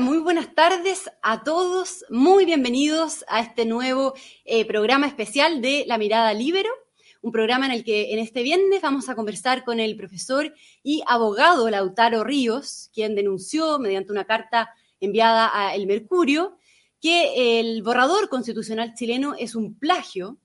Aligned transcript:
Muy 0.00 0.18
buenas 0.18 0.52
tardes 0.56 1.08
a 1.22 1.44
todos. 1.44 2.04
Muy 2.10 2.44
bienvenidos 2.44 3.24
a 3.28 3.40
este 3.40 3.64
nuevo 3.64 4.14
eh, 4.44 4.64
programa 4.64 5.06
especial 5.06 5.62
de 5.62 5.84
La 5.86 5.98
Mirada 5.98 6.34
Libero, 6.34 6.70
un 7.22 7.30
programa 7.30 7.66
en 7.66 7.72
el 7.72 7.84
que 7.84 8.12
en 8.12 8.18
este 8.18 8.42
viernes 8.42 8.82
vamos 8.82 9.08
a 9.08 9.14
conversar 9.14 9.62
con 9.62 9.78
el 9.78 9.96
profesor 9.96 10.52
y 10.82 11.04
abogado 11.06 11.70
Lautaro 11.70 12.24
Ríos, 12.24 12.90
quien 12.92 13.14
denunció 13.14 13.78
mediante 13.78 14.10
una 14.10 14.24
carta 14.24 14.70
enviada 14.98 15.48
a 15.52 15.76
El 15.76 15.86
Mercurio 15.86 16.56
que 17.00 17.60
el 17.60 17.82
borrador 17.84 18.28
constitucional 18.28 18.94
chileno 18.94 19.36
es 19.38 19.54
un 19.54 19.78
plagio 19.78 20.38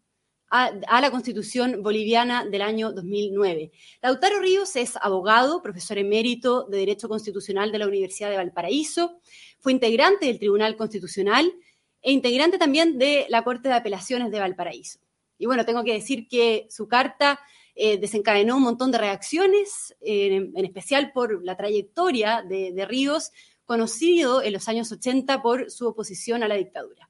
a, 0.50 1.02
la 1.02 1.12
Constitución 1.12 1.84
boliviana 1.84 2.46
del 2.46 2.62
año 2.62 2.92
2009. 2.92 3.72
Lautaro 4.02 4.40
Ríos 4.40 4.76
es 4.76 4.96
abogado, 4.98 5.62
profesor 5.62 5.98
emérito 5.98 6.66
de 6.66 6.80
Derecho 6.80 7.08
Constitucional 7.08 7.72
de 7.72 7.80
la 7.80 7.88
Universidad 7.88 8.30
de 8.30 8.38
Valparaíso, 8.38 9.20
fue 9.60 9.72
integrante 9.72 10.26
del 10.26 10.40
Tribunal 10.40 10.76
Constitucional 10.76 11.54
e 12.02 12.12
integrante 12.12 12.58
también 12.58 12.98
de 12.98 13.26
la 13.30 13.44
Corte 13.44 13.70
de 13.70 13.76
Apelaciones 13.76 14.32
de 14.32 14.40
Valparaíso. 14.40 15.00
Y 15.38 15.46
bueno, 15.46 15.66
tengo 15.66 15.84
que 15.84 15.94
decir 15.94 16.28
que 16.28 16.68
su 16.70 16.88
carta 16.88 17.40
eh, 17.76 17.98
desencadenó 17.98 18.58
un 18.58 18.64
montón 18.64 18.92
de 18.92 18.98
reacciones, 18.98 19.96
en 20.02 20.66
especial 20.66 21.12
por 21.14 21.44
la 21.46 21.56
trayectoria 21.56 22.44
de 22.44 22.86
Ríos, 22.86 23.32
conocido 23.66 24.42
en 24.42 24.54
los 24.54 24.68
años 24.68 24.92
80 24.92 25.42
por 25.44 25.70
su 25.70 25.88
oposición 25.88 26.42
a 26.42 26.48
la 26.48 26.56
dictadura. 26.56 27.09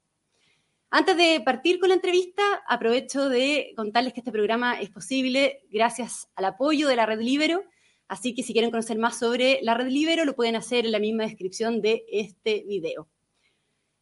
Antes 0.91 1.17
de 1.17 1.39
partir 1.45 1.79
con 1.79 1.89
la 1.89 1.95
entrevista, 1.95 2.41
aprovecho 2.67 3.29
de 3.29 3.73
contarles 3.75 4.11
que 4.13 4.21
este 4.21 4.31
programa 4.31 4.81
es 4.81 4.89
posible 4.89 5.61
gracias 5.71 6.29
al 6.35 6.45
apoyo 6.45 6.87
de 6.87 6.95
la 6.95 7.05
Red 7.05 7.19
Libero, 7.19 7.63
así 8.07 8.33
que 8.33 8.41
si 8.41 8.53
quieren 8.53 8.71
conocer 8.71 8.97
más 8.97 9.19
sobre 9.19 9.59
la 9.61 9.75
Red 9.75 9.89
Libero, 9.89 10.25
lo 10.25 10.35
pueden 10.35 10.55
hacer 10.55 10.87
en 10.87 10.91
la 10.91 10.97
misma 10.99 11.25
descripción 11.25 11.81
de 11.81 12.05
este 12.11 12.63
video. 12.67 13.07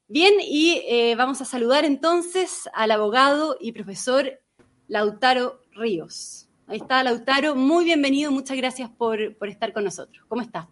Bien, 0.07 0.35
y 0.41 0.81
eh, 0.87 1.15
vamos 1.17 1.41
a 1.41 1.45
saludar 1.45 1.83
entonces 1.83 2.69
al 2.73 2.91
abogado 2.91 3.57
y 3.59 3.73
profesor 3.73 4.39
Lautaro 4.87 5.59
Ríos. 5.73 6.47
Ahí 6.67 6.77
está 6.77 7.03
Lautaro, 7.03 7.55
muy 7.55 7.83
bienvenido, 7.83 8.31
muchas 8.31 8.55
gracias 8.55 8.89
por, 8.89 9.19
estar 9.21 9.73
con 9.73 9.83
nosotros. 9.83 10.23
¿Cómo 10.29 10.41
está? 10.41 10.69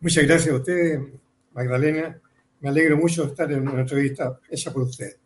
Muchas 0.00 0.24
gracias 0.24 0.52
a 0.52 0.58
usted, 0.58 0.98
Magdalena. 1.52 2.20
Me 2.58 2.68
alegro 2.68 2.96
mucho 2.96 3.22
de 3.22 3.28
estar 3.28 3.52
en 3.52 3.68
una 3.68 3.82
entrevista 3.82 4.40
hecha 4.50 4.72
por 4.72 4.82
usted. 4.82 5.16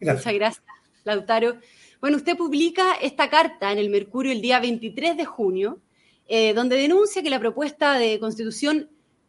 Muchas 0.00 0.32
gracias, 0.32 0.64
Lautaro. 1.04 1.58
Bueno, 2.00 2.16
usted 2.16 2.36
publica 2.36 2.94
esta 2.94 3.28
carta 3.28 3.70
en 3.72 3.78
el 3.78 3.90
Mercurio 3.90 4.32
el 4.32 4.40
día 4.40 4.58
23 4.58 5.16
de 5.16 5.24
junio, 5.26 5.80
eh, 6.26 6.54
donde 6.54 6.76
denuncia 6.76 7.22
que 7.22 7.28
la 7.28 7.38
propuesta 7.38 7.98
de 7.98 8.18
constitución 8.18 8.88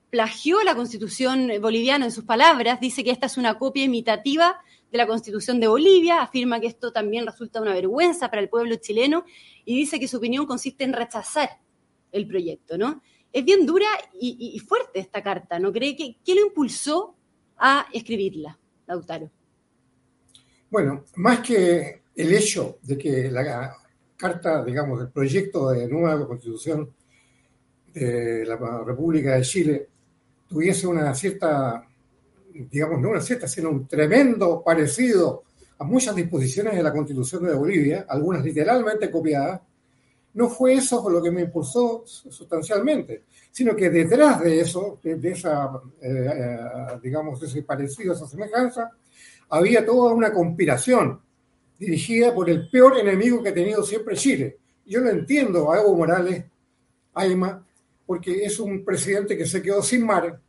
plagió 0.09 0.61
la 0.63 0.75
constitución 0.75 1.49
boliviana 1.61 2.05
en 2.05 2.11
sus 2.11 2.25
palabras, 2.25 2.79
dice 2.79 3.03
que 3.03 3.11
esta 3.11 3.25
es 3.25 3.37
una 3.37 3.57
copia 3.57 3.83
imitativa 3.83 4.59
de 4.91 4.97
la 4.97 5.07
constitución 5.07 5.59
de 5.59 5.67
Bolivia, 5.67 6.21
afirma 6.21 6.59
que 6.59 6.67
esto 6.67 6.91
también 6.91 7.25
resulta 7.25 7.61
una 7.61 7.73
vergüenza 7.73 8.29
para 8.29 8.41
el 8.41 8.49
pueblo 8.49 8.75
chileno 8.75 9.23
y 9.63 9.75
dice 9.75 9.99
que 9.99 10.07
su 10.07 10.17
opinión 10.17 10.45
consiste 10.45 10.83
en 10.83 10.93
rechazar 10.93 11.49
el 12.11 12.27
proyecto, 12.27 12.77
¿no? 12.77 13.01
Es 13.31 13.45
bien 13.45 13.65
dura 13.65 13.87
y, 14.19 14.59
fuerte 14.59 14.99
esta 14.99 15.23
carta, 15.23 15.59
¿no 15.59 15.71
cree? 15.71 15.95
que 15.95 16.17
¿Qué 16.25 16.35
lo 16.35 16.41
impulsó 16.41 17.15
a 17.57 17.87
escribirla, 17.93 18.59
Lautaro? 18.85 19.31
Bueno, 20.71 21.03
más 21.17 21.41
que 21.41 22.03
el 22.15 22.33
hecho 22.33 22.77
de 22.83 22.97
que 22.97 23.29
la 23.29 23.75
carta, 24.15 24.63
digamos, 24.63 25.01
el 25.01 25.09
proyecto 25.09 25.69
de 25.71 25.85
nueva 25.85 26.25
constitución 26.25 26.89
de 27.93 28.45
la 28.45 28.55
República 28.85 29.35
de 29.35 29.41
Chile 29.41 29.89
tuviese 30.47 30.87
una 30.87 31.13
cierta, 31.13 31.85
digamos, 32.53 33.01
no 33.01 33.09
una 33.09 33.19
cierta, 33.19 33.49
sino 33.49 33.69
un 33.69 33.85
tremendo 33.85 34.63
parecido 34.63 35.43
a 35.77 35.83
muchas 35.83 36.15
disposiciones 36.15 36.73
de 36.73 36.83
la 36.83 36.93
constitución 36.93 37.43
de 37.43 37.53
Bolivia, 37.53 38.05
algunas 38.07 38.41
literalmente 38.41 39.11
copiadas, 39.11 39.59
no 40.35 40.47
fue 40.47 40.75
eso 40.75 41.09
lo 41.09 41.21
que 41.21 41.31
me 41.31 41.41
impulsó 41.41 42.03
sustancialmente, 42.05 43.23
sino 43.51 43.75
que 43.75 43.89
detrás 43.89 44.39
de 44.39 44.61
eso, 44.61 44.99
de, 45.03 45.31
esa, 45.31 45.69
eh, 46.01 46.29
eh, 46.33 46.57
digamos, 47.03 47.43
ese 47.43 47.61
parecido, 47.63 48.13
esa 48.13 48.25
semejanza, 48.25 48.89
había 49.51 49.85
toda 49.85 50.13
una 50.13 50.31
conspiración 50.33 51.19
dirigida 51.77 52.33
por 52.33 52.49
el 52.49 52.69
peor 52.69 52.97
enemigo 52.97 53.43
que 53.43 53.49
ha 53.49 53.53
tenido 53.53 53.83
siempre 53.83 54.15
Chile. 54.15 54.57
Yo 54.85 55.01
no 55.01 55.09
entiendo 55.09 55.71
a 55.71 55.79
Evo 55.79 55.95
Morales, 55.95 56.45
Aima, 57.13 57.65
porque 58.05 58.43
es 58.45 58.59
un 58.59 58.83
presidente 58.85 59.37
que 59.37 59.45
se 59.45 59.61
quedó 59.61 59.83
sin 59.83 60.05
mar 60.05 60.39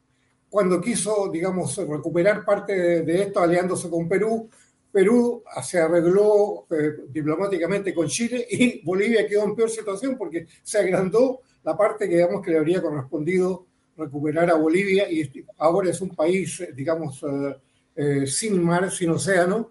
cuando 0.49 0.81
quiso, 0.81 1.31
digamos, 1.33 1.77
recuperar 1.77 2.45
parte 2.45 3.03
de, 3.03 3.23
esto 3.23 3.41
aliándose 3.41 3.91
con 3.91 4.09
Perú. 4.09 4.49
Perú 4.93 5.43
se 5.63 5.81
arregló 5.81 6.67
eh, 6.71 7.05
diplomáticamente 7.09 7.95
con 7.95 8.07
Chile 8.07 8.47
y 8.51 8.85
Bolivia 8.85 9.27
quedó 9.27 9.45
en 9.45 9.57
peor 9.57 9.71
situación 9.71 10.17
porque 10.17 10.47
se 10.63 10.79
agrandó 10.79 11.41
la 11.65 11.77
parte 11.77 12.09
que, 12.09 12.17
digamos, 12.17 12.43
que 12.43 12.51
le 12.51 12.59
habría 12.59 12.83
correspondido 12.83 13.67
recuperar 13.97 14.51
a 14.51 14.55
Bolivia 14.55 15.11
y 15.11 15.29
ahora 15.59 15.91
es 15.91 16.01
un 16.01 16.15
país, 16.15 16.61
eh, 16.61 16.73
digamos, 16.75 17.23
eh, 17.23 17.57
eh, 17.95 18.27
sin 18.27 18.63
mar, 18.63 18.91
sin 18.91 19.11
océano, 19.11 19.71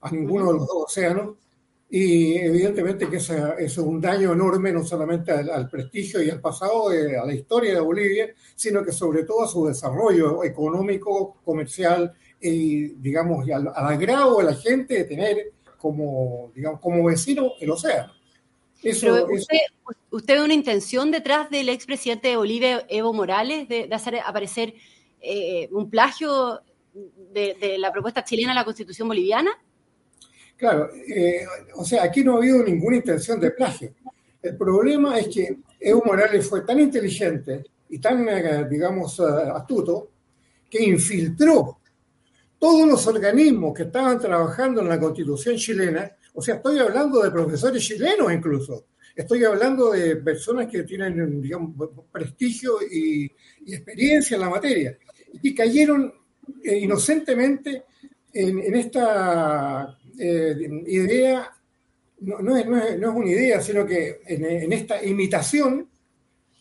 a 0.00 0.10
ninguno 0.10 0.46
de 0.46 0.52
los 0.54 0.66
dos 0.66 0.84
océanos, 0.86 1.36
y 1.92 2.36
evidentemente 2.36 3.08
que 3.08 3.16
ese, 3.16 3.36
es 3.58 3.76
un 3.78 4.00
daño 4.00 4.32
enorme 4.32 4.72
no 4.72 4.84
solamente 4.84 5.32
al, 5.32 5.68
prestigio 5.68 6.22
y 6.22 6.30
al 6.30 6.40
pasado, 6.40 6.90
de, 6.90 7.18
a 7.18 7.24
la 7.24 7.34
historia 7.34 7.74
de 7.74 7.80
Bolivia, 7.80 8.32
sino 8.54 8.84
que 8.84 8.92
sobre 8.92 9.24
todo 9.24 9.42
a 9.42 9.48
su 9.48 9.66
desarrollo 9.66 10.44
económico, 10.44 11.38
comercial 11.44 12.12
y, 12.40 12.86
digamos, 13.00 13.48
al, 13.50 13.68
agrado 13.74 14.38
de 14.38 14.44
la 14.44 14.54
gente 14.54 14.94
de 14.94 15.04
tener 15.04 15.52
como, 15.78 16.52
digamos, 16.54 16.80
como 16.80 17.04
vecino 17.04 17.52
el 17.60 17.70
océano. 17.70 18.12
Eso, 18.82 19.26
usted, 19.26 19.58
¿Usted 20.10 20.34
ve 20.34 20.42
una 20.42 20.54
intención 20.54 21.10
detrás 21.10 21.50
del 21.50 21.68
expresidente 21.68 22.28
de 22.28 22.36
Bolivia, 22.36 22.84
Evo 22.88 23.12
Morales, 23.12 23.68
de, 23.68 23.88
hacer 23.92 24.20
aparecer 24.20 24.74
eh, 25.20 25.68
un 25.72 25.90
plagio 25.90 26.60
de, 26.92 27.76
la 27.78 27.92
propuesta 27.92 28.24
chilena 28.24 28.52
a 28.52 28.54
la 28.54 28.64
constitución 28.64 29.08
boliviana? 29.08 29.50
Claro, 30.56 30.90
eh, 30.94 31.46
o 31.74 31.84
sea, 31.84 32.04
aquí 32.04 32.22
no 32.22 32.34
ha 32.34 32.38
habido 32.38 32.62
ninguna 32.62 32.96
intención 32.96 33.40
de 33.40 33.50
plagio. 33.52 33.94
El 34.42 34.56
problema 34.56 35.18
es 35.18 35.28
que 35.28 35.58
Evo 35.78 36.02
Morales 36.04 36.46
fue 36.46 36.62
tan 36.62 36.80
inteligente 36.80 37.64
y 37.88 37.98
tan, 37.98 38.28
eh, 38.28 38.66
digamos, 38.68 39.18
eh, 39.20 39.22
astuto 39.54 40.10
que 40.68 40.84
infiltró 40.84 41.78
todos 42.58 42.86
los 42.86 43.06
organismos 43.06 43.74
que 43.74 43.84
estaban 43.84 44.18
trabajando 44.18 44.82
en 44.82 44.88
la 44.88 45.00
constitución 45.00 45.56
chilena. 45.56 46.10
O 46.34 46.42
sea, 46.42 46.56
estoy 46.56 46.78
hablando 46.78 47.22
de 47.22 47.30
profesores 47.30 47.82
chilenos 47.82 48.32
incluso. 48.32 48.86
Estoy 49.16 49.44
hablando 49.44 49.90
de 49.90 50.16
personas 50.16 50.68
que 50.68 50.82
tienen, 50.84 51.40
digamos, 51.40 51.74
prestigio 52.12 52.76
y, 52.82 53.30
y 53.64 53.74
experiencia 53.74 54.34
en 54.36 54.40
la 54.40 54.50
materia. 54.50 54.96
Y 55.42 55.54
cayeron 55.54 56.19
eh, 56.64 56.78
inocentemente 56.78 57.84
en, 58.32 58.74
esta 58.74 59.98
eh, 60.18 60.82
idea, 60.86 61.50
no, 62.20 62.56
es, 62.56 62.66
una 62.66 63.26
idea, 63.26 63.60
sino 63.60 63.84
que 63.86 64.20
en, 64.26 64.72
esta 64.72 65.02
imitación 65.04 65.88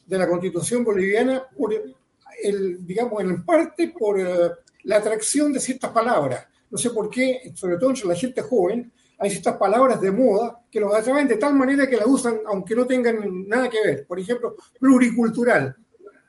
de 0.06 0.18
la 0.18 0.28
constitución 0.28 0.84
boliviana, 0.84 1.44
el, 2.44 2.86
digamos, 2.86 3.22
en 3.22 3.44
parte 3.46 3.90
por 3.90 4.20
eh, 4.20 4.52
la 4.84 4.98
atracción 4.98 5.54
de 5.54 5.60
ciertas 5.60 5.92
palabras. 5.92 6.46
No 6.72 6.78
sé 6.78 6.90
por 6.92 7.10
qué, 7.10 7.52
sobre 7.56 7.78
todo 7.78 7.90
entre 7.92 8.08
la 8.08 8.16
gente 8.16 8.42
joven, 8.42 8.92
hay 9.20 9.30
ciertas 9.30 9.58
palabras 9.58 10.00
de 10.00 10.12
moda 10.12 10.62
que 10.72 10.80
los 10.80 10.94
atraen 10.94 11.28
de 11.28 11.36
tal 11.36 11.54
manera 11.54 11.88
que 11.88 11.98
las 11.98 12.08
usan 12.08 12.40
aunque 12.48 12.76
no 12.76 12.86
tengan 12.88 13.48
nada 13.48 13.70
que 13.70 13.82
ver. 13.84 14.08
Por 14.08 14.20
ejemplo, 14.20 14.56
pluricultural. 14.80 15.76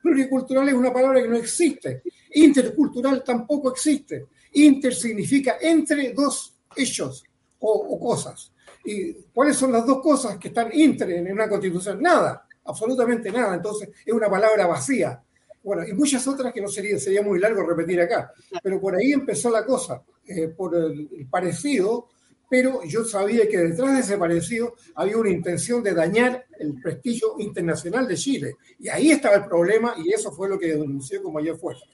Pluricultural 0.03 0.69
es 0.69 0.75
una 0.75 0.93
palabra 0.93 1.23
que 1.23 1.29
no 1.29 1.37
existe. 1.37 2.03
Intercultural 2.35 3.23
tampoco 3.25 3.71
existe. 3.71 4.27
Inter 4.53 4.95
significa 4.95 5.57
entre 5.61 6.13
dos 6.13 6.57
hechos 6.75 7.25
o, 7.59 7.99
cosas. 7.99 8.53
¿Y 8.85 9.13
cuáles 9.35 9.57
son 9.57 9.73
las 9.73 9.87
dos 9.87 10.01
cosas 10.03 10.39
que 10.39 10.49
están 10.49 10.71
inter 10.73 11.11
en 11.11 11.33
una 11.33 11.49
constitución? 11.49 12.01
Nada, 12.01 12.47
absolutamente 12.65 13.31
nada. 13.31 13.55
Entonces 13.55 13.91
es 14.05 14.13
una 14.13 14.31
palabra 14.31 14.67
vacía. 14.67 15.23
Bueno, 15.63 15.87
y 15.87 15.93
muchas 15.93 16.27
otras 16.27 16.53
que 16.55 16.63
no 16.63 16.69
sería, 16.69 16.99
sería 16.99 17.23
muy 17.23 17.39
largo 17.39 17.63
repetir 17.63 18.01
acá. 18.01 18.33
Pero 18.63 18.81
por 18.81 18.97
ahí 18.97 19.13
empezó 19.13 19.51
la 19.51 19.65
cosa, 19.65 20.03
eh, 20.27 20.49
por 20.49 20.75
el 20.75 21.27
parecido 21.31 22.09
pero 22.51 22.83
yo 22.85 23.05
sabía 23.05 23.49
que 23.49 23.57
detrás 23.57 23.95
de 23.95 24.01
ese 24.01 24.19
parecido 24.19 24.75
había 24.97 25.17
una 25.17 25.31
intención 25.31 25.85
de 25.85 25.95
dañar 25.95 26.47
el 26.59 26.75
prestigio 26.83 27.37
internacional 27.39 28.09
de 28.09 28.17
Chile. 28.17 28.57
Y 28.81 28.89
ahí 28.89 29.13
estaba 29.13 29.37
el 29.37 29.47
problema 29.47 29.95
y 29.97 30.13
eso 30.13 30.33
fue 30.33 30.49
lo 30.49 30.59
que 30.59 30.67
denunció 30.67 31.23
como 31.23 31.39
mayor 31.39 31.57
fuerza. 31.59 31.87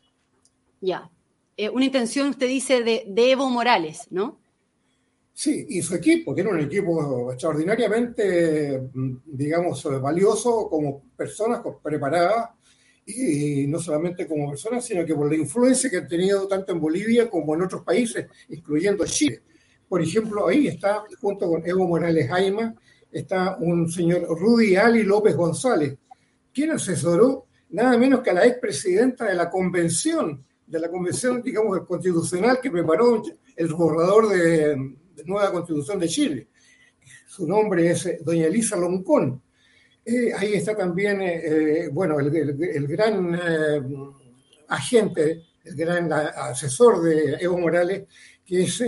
Ya. 0.81 1.11
Eh, 1.59 1.69
una 1.69 1.85
intención, 1.85 2.31
usted 2.31 2.49
dice, 2.49 2.83
de, 2.83 3.05
Evo 3.31 3.51
Morales, 3.51 4.07
¿no? 4.09 4.41
Sí, 5.35 5.67
y 5.69 5.83
su 5.83 5.95
equipo, 5.95 6.35
tiene 6.35 6.49
un 6.49 6.61
equipo 6.61 7.31
extraordinariamente, 7.31 8.89
digamos, 9.27 9.85
valioso 10.01 10.71
como 10.71 11.03
personas 11.15 11.61
preparadas 11.83 12.49
y 13.05 13.67
no 13.67 13.79
solamente 13.79 14.27
como 14.27 14.49
persona, 14.49 14.81
sino 14.81 15.05
que 15.05 15.15
por 15.15 15.31
la 15.31 15.37
influencia 15.37 15.91
que 15.91 15.99
han 15.99 16.09
tenido 16.09 16.49
tanto 16.49 16.73
en 16.73 16.81
Bolivia 16.81 17.29
como 17.29 17.55
en 17.55 17.61
otros 17.61 17.83
países, 17.83 18.27
incluyendo 18.49 19.05
Chile. 19.05 19.43
Por 19.89 20.03
ejemplo, 20.03 20.49
ahí 20.49 20.67
está, 20.67 21.05
junto 21.21 21.49
con 21.49 21.67
Evo 21.67 21.87
Morales 21.87 22.29
Jaima, 22.29 22.75
está 23.11 23.57
un 23.57 23.89
señor 23.89 24.27
Rudy 24.29 24.77
Ali 24.77 25.03
López 25.03 25.37
González, 25.37 25.97
quien 26.53 26.73
asesoró 26.73 27.47
nada 27.71 27.97
menos 27.97 28.21
que 28.21 28.31
a 28.31 28.35
la 28.35 28.47
expresidenta 28.47 29.27
de 29.27 29.35
la 29.35 29.49
convención, 29.49 30.45
de 30.67 30.81
la 30.81 30.91
convención, 30.91 31.43
digamos, 31.43 31.87
constitucional 31.87 32.61
que 32.61 32.71
preparó 32.71 33.23
el 33.55 33.69
borrador 33.69 34.29
de, 34.29 34.97
nueva 35.25 35.53
constitución 35.53 35.99
de 35.99 36.09
Chile. 36.09 36.49
Su 37.27 37.47
nombre 37.47 37.91
es 37.91 38.07
eh, 38.07 38.19
doña 38.23 38.47
Elisa 38.47 38.77
Loncón. 38.77 39.43
Eh, 40.05 40.33
ahí 40.37 40.55
está 40.55 40.77
también, 40.77 41.21
eh, 41.23 41.89
bueno, 41.93 42.21
el, 42.21 42.87
gran 42.87 43.41
agente, 44.69 45.43
el 45.65 45.75
gran 45.75 46.13
asesor 46.13 47.03
de 47.03 47.37
Evo 47.41 47.59
Morales, 47.59 48.05
que 48.45 48.63
es 48.63 48.83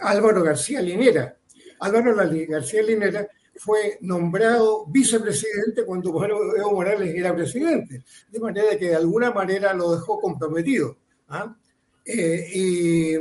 Álvaro 0.00 0.42
García 0.42 0.80
Linera. 0.80 1.36
Álvaro 1.80 2.14
García 2.16 2.82
Linera 2.82 3.28
fue 3.56 3.98
nombrado 4.00 4.86
vicepresidente 4.86 5.84
cuando 5.84 6.10
Evo 6.56 6.72
Morales 6.72 7.14
era 7.14 7.34
presidente, 7.34 8.02
de 8.30 8.40
manera 8.40 8.78
que 8.78 8.88
de 8.88 8.96
alguna 8.96 9.30
manera 9.32 9.74
lo 9.74 9.92
dejó 9.92 10.20
comprometido. 10.20 10.96
¿ah? 11.28 11.54
y 12.06 13.14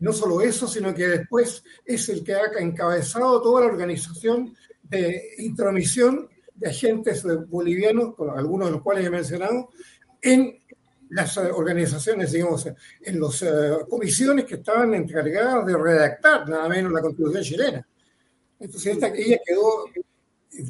no 0.00 0.12
solo 0.12 0.40
eso, 0.40 0.68
sino 0.68 0.94
que 0.94 1.08
después 1.08 1.64
es 1.84 2.08
el 2.08 2.22
que 2.22 2.34
ha 2.34 2.42
encabezado 2.60 3.42
toda 3.42 3.62
la 3.62 3.66
organización 3.66 4.54
de 4.82 5.34
intromisión 5.38 6.28
de 6.54 6.70
agentes 6.70 7.24
bolivianos, 7.48 8.14
algunos 8.34 8.68
de 8.68 8.72
los 8.72 8.82
cuales 8.82 9.06
he 9.06 9.10
mencionado, 9.10 9.70
en 10.20 10.58
las 11.10 11.36
organizaciones, 11.36 12.32
digamos, 12.32 12.66
en 12.66 13.20
las 13.20 13.42
eh, 13.42 13.70
comisiones 13.88 14.44
que 14.44 14.56
estaban 14.56 14.94
encargadas 14.94 15.66
de 15.66 15.76
redactar 15.76 16.48
nada 16.48 16.68
menos 16.68 16.92
la 16.92 17.00
constitución 17.00 17.42
chilena. 17.42 17.88
Entonces 18.60 18.94
esta, 18.94 19.08
ella 19.08 19.38
quedó, 19.44 19.84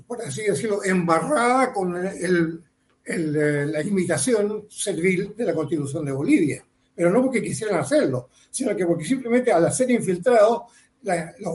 por 0.07 0.23
así 0.23 0.43
decirlo, 0.43 0.85
embarrada 0.85 1.73
con 1.73 1.97
el, 1.97 2.63
eh, 3.05 3.67
la 3.71 3.83
imitación 3.83 4.67
servil 4.69 5.35
de 5.37 5.45
la 5.45 5.55
constitución 5.55 6.05
de 6.05 6.13
Bolivia 6.13 6.65
pero 6.99 7.13
no 7.13 7.23
porque 7.23 7.41
quisieran 7.41 7.79
hacerlo, 7.79 8.29
sino 8.51 8.75
que 8.75 8.85
porque 8.85 9.05
simplemente 9.05 9.53
al 9.53 9.73
ser 9.73 9.89
infiltrados, 9.89 10.63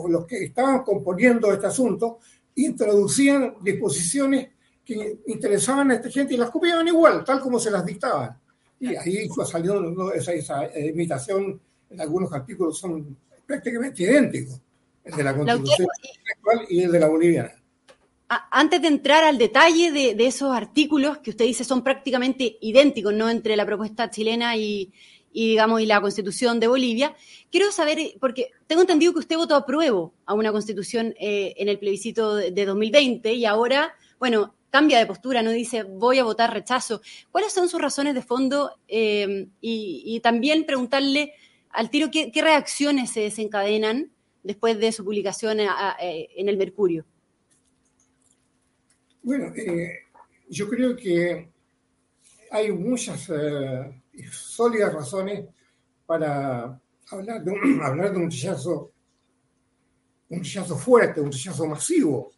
los, 0.08 0.26
que 0.26 0.46
estaban 0.46 0.84
componiendo 0.84 1.52
este 1.52 1.68
asunto 1.68 2.20
introducían 2.56 3.56
disposiciones 3.62 4.52
que 4.86 5.20
interesaban 5.28 5.92
a 5.92 5.96
esta 5.96 6.10
gente 6.10 6.36
y 6.36 6.38
las 6.38 6.50
copiaban 6.50 6.88
igual, 6.88 7.26
tal 7.26 7.42
como 7.42 7.60
se 7.60 7.72
las 7.72 7.86
dictaban. 7.86 8.40
Y 8.92 8.96
ahí 8.96 9.28
fue 9.30 9.46
saliendo 9.46 10.12
esa, 10.14 10.34
esa, 10.34 10.80
imitación, 10.80 11.60
en 11.90 12.02
algunos 12.02 12.32
artículos 12.34 12.78
son 12.78 13.16
prácticamente 13.46 14.04
idénticos, 14.04 14.60
el 15.04 15.16
de 15.16 15.24
la 15.24 15.36
Constitución 15.36 15.88
actual 16.36 16.66
y 16.70 16.82
el 16.82 16.92
de 16.92 17.00
la 17.00 17.08
boliviana. 17.08 17.52
Antes 18.50 18.82
de 18.82 18.88
entrar 18.88 19.24
al 19.24 19.38
detalle 19.38 19.92
de, 19.92 20.16
de, 20.16 20.26
esos 20.26 20.52
artículos 20.52 21.20
que 21.20 21.30
usted 21.30 21.46
dice 21.46 21.64
son 21.64 21.84
prácticamente 21.84 22.58
idénticos, 22.62 23.14
¿no? 23.14 23.30
Entre 23.30 23.56
la 23.56 23.66
propuesta 23.66 24.10
chilena 24.10 24.58
y, 24.58 24.92
y 25.34 25.50
digamos 25.50 25.82
y 25.82 25.86
la 25.86 26.00
constitución 26.00 26.60
de 26.60 26.68
Bolivia. 26.68 27.16
Quiero 27.52 27.72
saber, 27.72 27.98
porque 28.20 28.52
tengo 28.68 28.82
entendido 28.82 29.12
que 29.14 29.20
usted 29.20 29.36
votó 29.36 29.56
a 29.56 29.66
prueba 29.66 30.12
a 30.26 30.34
una 30.34 30.52
constitución 30.52 31.14
eh, 31.20 31.56
en 31.58 31.68
el 31.68 31.80
plebiscito 31.80 32.36
de, 32.36 32.66
2020 32.66 33.34
y 33.34 33.46
ahora, 33.46 33.96
bueno, 34.20 34.54
cambia 34.74 34.98
de 34.98 35.06
postura, 35.06 35.44
no 35.44 35.52
dice 35.52 35.84
voy 35.84 36.18
a 36.18 36.24
votar 36.24 36.52
rechazo. 36.52 37.00
¿Cuáles 37.32 37.54
son 37.54 37.70
sus 37.70 37.80
razones 37.80 38.16
de 38.16 38.24
fondo? 38.24 38.72
Eh, 38.88 39.48
y, 39.62 40.20
también 40.22 40.66
preguntarle 40.66 41.34
al 41.70 41.92
tiro 41.92 42.10
qué, 42.12 42.32
reacciones 42.34 43.12
se 43.12 43.20
desencadenan 43.20 44.12
después 44.42 44.80
de 44.80 44.92
su 44.92 45.06
publicación 45.06 45.60
en 45.60 46.50
el 46.50 46.58
Mercurio. 46.58 47.06
Bueno, 49.22 49.54
eh, 49.56 50.08
yo 50.50 50.68
creo 50.68 50.96
que 50.96 51.52
hay 52.50 52.72
muchas 52.72 53.30
sólidas 54.32 54.92
razones 54.92 55.46
para 56.08 56.82
hablar 57.12 57.44
de 57.44 57.52
un, 57.52 57.80
hablar 57.84 58.12
de 58.12 58.18
un 58.18 58.32
rechazo, 58.32 58.92
un 60.30 60.40
rechazo 60.40 60.76
fuerte, 60.76 61.22
un 61.22 61.32
rechazo 61.32 61.68
masivo 61.68 62.32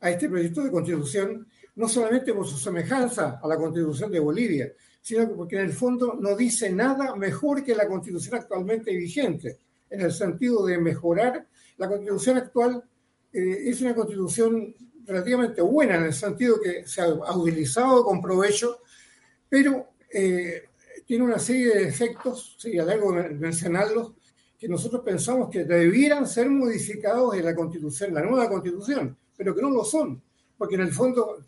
a 0.00 0.08
este 0.08 0.30
proyecto 0.30 0.64
de 0.64 0.70
constitución, 0.70 1.46
no 1.74 1.88
solamente 1.88 2.34
por 2.34 2.46
su 2.46 2.56
semejanza 2.56 3.40
a 3.42 3.48
la 3.48 3.56
constitución 3.56 4.10
de 4.10 4.20
Bolivia, 4.20 4.72
sino 5.00 5.28
porque 5.34 5.56
en 5.56 5.62
el 5.62 5.72
fondo 5.72 6.14
no 6.20 6.36
dice 6.36 6.70
nada 6.70 7.16
mejor 7.16 7.64
que 7.64 7.74
la 7.74 7.88
constitución 7.88 8.36
actualmente 8.36 8.94
vigente, 8.94 9.58
en 9.90 10.00
el 10.00 10.12
sentido 10.12 10.64
de 10.64 10.78
mejorar. 10.78 11.46
La 11.76 11.88
constitución 11.88 12.36
actual 12.38 12.82
eh, 13.32 13.64
es 13.66 13.80
una 13.80 13.94
constitución 13.94 14.74
relativamente 15.04 15.60
buena, 15.62 15.96
en 15.96 16.04
el 16.04 16.12
sentido 16.12 16.60
que 16.60 16.86
se 16.86 17.00
ha 17.00 17.36
utilizado 17.36 18.04
con 18.04 18.20
provecho, 18.20 18.78
pero 19.48 19.94
eh, 20.12 20.68
tiene 21.04 21.24
una 21.24 21.38
serie 21.38 21.74
de 21.74 21.88
efectos, 21.88 22.56
sí, 22.58 22.78
algo 22.78 23.12
mencionarlos, 23.12 24.12
que 24.58 24.68
nosotros 24.68 25.02
pensamos 25.04 25.50
que 25.50 25.64
debieran 25.64 26.26
ser 26.26 26.48
modificados 26.48 27.34
en 27.34 27.44
la 27.44 27.54
Constitución, 27.54 28.14
la 28.14 28.22
nueva 28.22 28.48
Constitución, 28.48 29.16
pero 29.36 29.54
que 29.54 29.60
no 29.60 29.70
lo 29.70 29.84
son, 29.84 30.22
porque 30.62 30.76
en 30.76 30.82
el 30.82 30.92
fondo 30.92 31.38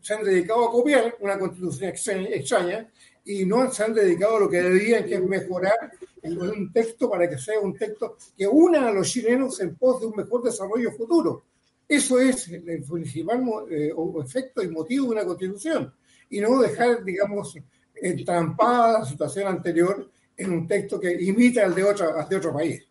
se 0.00 0.14
han 0.14 0.24
dedicado 0.24 0.66
a 0.66 0.72
copiar 0.72 1.18
una 1.20 1.38
Constitución 1.38 1.92
extraña 2.32 2.90
y 3.26 3.44
no 3.44 3.70
se 3.70 3.84
han 3.84 3.92
dedicado 3.92 4.38
a 4.38 4.40
lo 4.40 4.48
que 4.48 4.62
debían, 4.62 5.04
que 5.04 5.16
es 5.16 5.22
mejorar 5.22 5.92
un 6.22 6.72
texto 6.72 7.10
para 7.10 7.28
que 7.28 7.36
sea 7.36 7.60
un 7.60 7.76
texto 7.76 8.16
que 8.34 8.48
una 8.48 8.88
a 8.88 8.90
los 8.90 9.06
chilenos 9.06 9.60
en 9.60 9.76
pos 9.76 10.00
de 10.00 10.06
un 10.06 10.16
mejor 10.16 10.42
desarrollo 10.42 10.90
futuro. 10.92 11.44
Eso 11.86 12.18
es 12.18 12.48
el 12.48 12.82
principal 12.84 13.44
eh, 13.70 13.92
efecto 14.24 14.62
y 14.62 14.68
motivo 14.68 15.08
de 15.08 15.12
una 15.12 15.26
constitución. 15.26 15.92
Y 16.30 16.40
no 16.40 16.58
dejar, 16.62 17.04
digamos, 17.04 17.54
entrampada 17.94 19.00
la 19.00 19.04
situación 19.04 19.46
anterior 19.46 20.10
en 20.38 20.52
un 20.52 20.66
texto 20.66 20.98
que 20.98 21.20
imita 21.20 21.66
al 21.66 21.74
de, 21.74 21.84
otra, 21.84 22.26
de 22.26 22.36
otro 22.36 22.54
país. 22.54 22.82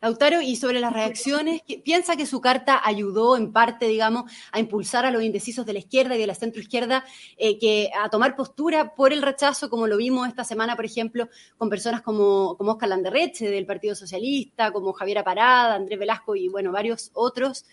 Lautaro, 0.00 0.40
y 0.40 0.54
sobre 0.54 0.78
las 0.78 0.92
reacciones, 0.92 1.62
¿piensa 1.84 2.16
que 2.16 2.24
su 2.24 2.40
carta 2.40 2.80
ayudó 2.84 3.36
en 3.36 3.52
parte, 3.52 3.86
digamos, 3.86 4.30
a 4.52 4.60
impulsar 4.60 5.04
a 5.04 5.10
los 5.10 5.24
indecisos 5.24 5.66
de 5.66 5.72
la 5.72 5.80
izquierda 5.80 6.14
y 6.14 6.18
de 6.18 6.26
la 6.26 6.36
centroizquierda 6.36 7.04
eh, 7.36 7.58
que, 7.58 7.90
a 8.00 8.08
tomar 8.08 8.36
postura 8.36 8.94
por 8.94 9.12
el 9.12 9.22
rechazo, 9.22 9.68
como 9.68 9.88
lo 9.88 9.96
vimos 9.96 10.28
esta 10.28 10.44
semana, 10.44 10.76
por 10.76 10.84
ejemplo, 10.84 11.28
con 11.56 11.68
personas 11.68 12.02
como, 12.02 12.56
como 12.56 12.72
Oscar 12.72 12.90
Landerreche 12.90 13.50
del 13.50 13.66
Partido 13.66 13.96
Socialista, 13.96 14.70
como 14.70 14.92
Javiera 14.92 15.24
Parada, 15.24 15.74
Andrés 15.74 15.98
Velasco 15.98 16.36
y, 16.36 16.48
bueno, 16.48 16.70
varios 16.70 17.10
otros 17.14 17.66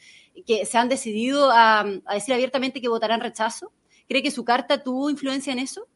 que 0.47 0.65
se 0.65 0.77
han 0.77 0.89
decidido 0.89 1.51
a, 1.51 1.81
a 1.81 2.13
decir 2.13 2.33
abiertamente 2.33 2.81
que 2.81 2.89
votarán 2.89 3.21
rechazo? 3.21 3.71
¿Cree 4.07 4.23
que 4.23 4.31
su 4.31 4.43
carta 4.43 4.83
tuvo 4.83 5.09
influencia 5.09 5.53
en 5.53 5.59
eso? 5.59 5.87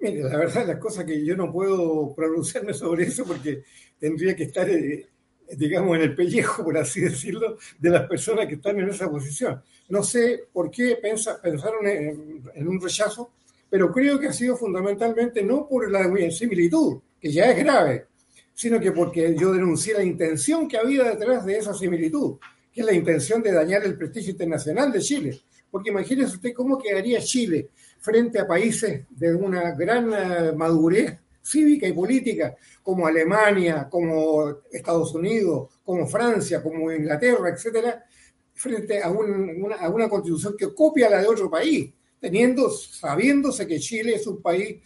Mire, 0.00 0.22
la 0.22 0.36
verdad, 0.36 0.66
las 0.66 0.78
cosas 0.78 1.04
que 1.04 1.24
yo 1.24 1.36
no 1.36 1.50
puedo 1.50 2.14
pronunciarme 2.14 2.74
sobre 2.74 3.04
eso 3.04 3.24
porque 3.24 3.62
tendría 3.98 4.36
que 4.36 4.44
estar, 4.44 4.68
eh, 4.68 5.08
digamos, 5.56 5.96
en 5.96 6.02
el 6.02 6.14
pellejo, 6.14 6.64
por 6.64 6.76
así 6.78 7.00
decirlo, 7.00 7.58
de 7.78 7.90
las 7.90 8.06
personas 8.08 8.46
que 8.46 8.54
están 8.54 8.78
en 8.78 8.88
esa 8.88 9.10
posición. 9.10 9.62
No 9.88 10.02
sé 10.02 10.44
por 10.52 10.70
qué 10.70 10.98
pensaron 11.00 11.86
en, 11.86 12.68
un 12.68 12.80
rechazo, 12.80 13.30
pero 13.68 13.92
creo 13.92 14.18
que 14.18 14.28
ha 14.28 14.32
sido 14.32 14.56
fundamentalmente 14.56 15.42
no 15.42 15.68
por 15.68 15.90
la 15.90 16.10
similitud, 16.30 16.98
que 17.20 17.30
ya 17.30 17.50
es 17.50 17.58
grave, 17.58 18.06
sino 18.54 18.80
que 18.80 18.92
porque 18.92 19.36
yo 19.38 19.52
denuncié 19.52 19.94
la 19.94 20.02
intención 20.02 20.66
que 20.66 20.78
había 20.78 21.04
detrás 21.04 21.44
de 21.44 21.58
esa 21.58 21.74
similitud, 21.74 22.38
que 22.72 22.80
es 22.80 22.86
la 22.86 22.92
intención 22.92 23.42
de 23.42 23.52
dañar 23.52 23.84
el 23.84 23.96
prestigio 23.96 24.32
internacional 24.32 24.90
de 24.92 25.00
Chile. 25.00 25.40
Porque 25.70 25.90
imagínese 25.90 26.36
usted 26.36 26.52
cómo 26.54 26.78
quedaría 26.78 27.20
Chile 27.20 27.68
frente 28.00 28.38
a 28.38 28.46
países 28.46 29.04
de 29.10 29.34
una 29.34 29.72
gran 29.72 30.12
eh, 30.12 30.52
madurez 30.52 31.18
cívica 31.46 31.86
y 31.86 31.92
política, 31.92 32.56
como 32.82 33.06
Alemania, 33.06 33.88
como 33.88 34.62
Estados 34.70 35.14
Unidos, 35.14 35.80
como 35.84 36.06
Francia, 36.06 36.62
como 36.62 36.90
Inglaterra, 36.90 37.50
etcétera, 37.50 38.04
frente 38.52 39.02
a, 39.02 39.10
una, 39.10 40.08
constitución 40.08 40.56
que 40.58 40.74
copia 40.74 41.10
la 41.10 41.20
de 41.20 41.28
otro 41.28 41.50
país, 41.50 41.92
teniendo, 42.18 42.70
sabiéndose 42.70 43.66
que 43.66 43.78
Chile 43.78 44.14
es 44.14 44.26
un 44.26 44.42
país 44.42 44.78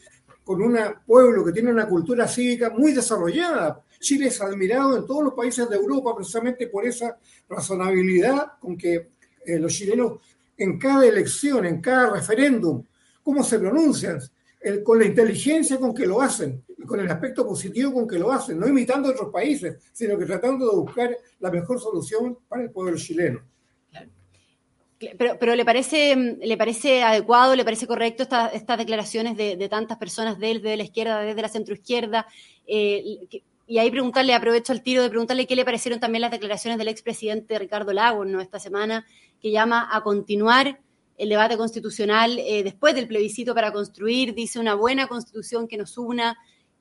con 0.45 0.61
un 0.61 0.77
pueblo 1.07 1.45
que 1.45 1.53
tiene 1.53 1.71
una 1.71 1.89
cultura 1.89 2.27
cívica 2.27 2.71
muy 2.71 2.93
desarrollada. 2.93 3.83
Chile 4.01 4.27
es 4.27 4.41
admirado 4.41 4.97
en 4.97 5.07
todos 5.07 5.25
los 5.25 5.35
países 5.35 5.69
de 5.69 5.77
Europa 5.77 6.17
precisamente 6.17 6.67
por 6.67 6.85
esa 6.85 7.17
razonabilidad 7.49 8.59
con 8.59 8.77
que 8.77 9.11
eh, 9.47 9.59
los 9.59 9.73
chilenos 9.73 10.19
en 10.57 10.79
cada 10.79 11.07
elección, 11.07 11.65
en 11.65 11.81
cada 11.81 12.11
referéndum, 12.11 12.83
cómo 13.23 13.45
se 13.45 13.59
pronuncian, 13.59 14.19
con 14.85 14.99
la 14.99 15.07
inteligencia 15.07 15.79
con 15.79 15.95
que 15.95 16.07
lo 16.07 16.21
hacen 16.21 16.63
y 16.77 16.85
con 16.85 17.01
el 17.01 17.11
aspecto 17.11 17.47
positivo 17.47 17.93
con 17.93 18.07
que 18.07 18.19
lo 18.19 18.31
hacen, 18.31 18.59
no 18.59 18.69
imitando 18.69 19.09
a 19.09 19.13
otros 19.13 19.31
países, 19.31 19.79
sino 19.93 20.19
que 20.19 20.27
tratando 20.27 20.69
de 20.69 20.77
buscar 20.77 21.17
la 21.39 21.51
mejor 21.51 21.81
solución 21.81 22.39
para 22.49 22.63
el 22.63 22.71
pueblo 22.71 22.97
chileno. 22.97 23.43
Pero, 25.17 25.39
pero 25.41 25.55
¿le, 25.55 25.65
parece, 25.65 26.15
¿le 26.15 26.57
parece 26.59 27.03
adecuado, 27.03 27.57
le 27.57 27.65
parece 27.65 27.87
correcto 27.87 28.25
estas 28.25 28.79
declaraciones 28.79 29.35
de, 29.35 29.69
tantas 29.71 29.97
personas 29.97 30.39
desde 30.39 30.77
la 30.77 30.83
izquierda, 30.83 31.21
desde 31.21 31.41
la 31.41 31.49
centroizquierda? 31.49 32.27
Eh, 32.67 33.03
y 33.71 33.79
ahí 33.79 33.91
preguntarle, 33.91 34.35
aprovecho 34.35 34.73
el 34.73 34.83
tiro 34.83 35.03
de 35.03 35.09
preguntarle 35.09 35.47
qué 35.47 35.57
le 35.57 35.65
parecieron 35.65 36.01
también 36.01 36.23
las 36.23 36.33
declaraciones 36.33 36.77
del 36.77 36.89
expresidente 36.89 37.57
Ricardo 37.57 37.93
Lagos 37.93 38.27
¿no? 38.27 38.41
esta 38.41 38.59
semana, 38.59 39.07
que 39.41 39.53
llama 39.53 39.89
a 39.91 40.03
continuar 40.03 40.81
el 41.21 41.29
debate 41.29 41.59
constitucional 41.59 42.39
eh, 42.39 42.63
después 42.63 42.95
del 42.95 43.07
plebiscito 43.07 43.55
para 43.55 43.73
construir, 43.73 44.35
dice, 44.35 44.59
una 44.59 44.75
buena 44.75 45.07
constitución 45.07 45.69
que 45.69 45.77
nos 45.77 45.99
una 45.99 46.37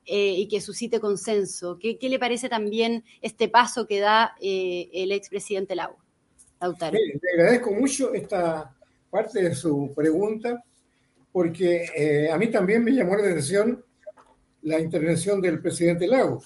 eh, 0.05 0.33
y 0.37 0.47
que 0.47 0.61
suscite 0.61 1.01
consenso. 1.01 1.77
¿Qué, 1.77 1.97
le 2.01 2.17
parece 2.17 2.47
también 2.47 3.03
este 3.21 3.49
paso 3.49 3.85
que 3.85 3.99
da 3.99 4.35
el 4.39 5.11
expresidente 5.11 5.75
Lagos? 5.75 5.97
le 6.61 7.41
agradezco 7.41 7.71
mucho 7.71 8.13
esta 8.13 8.73
parte 9.09 9.41
de 9.41 9.55
su 9.55 9.91
pregunta, 9.93 10.63
porque 11.31 11.85
eh, 11.95 12.31
a 12.31 12.37
mí 12.37 12.47
también 12.47 12.83
me 12.83 12.91
llamó 12.91 13.15
la 13.15 13.23
atención 13.23 13.83
la 14.61 14.79
intervención 14.79 15.41
del 15.41 15.61
presidente 15.61 16.07
Lagos. 16.07 16.45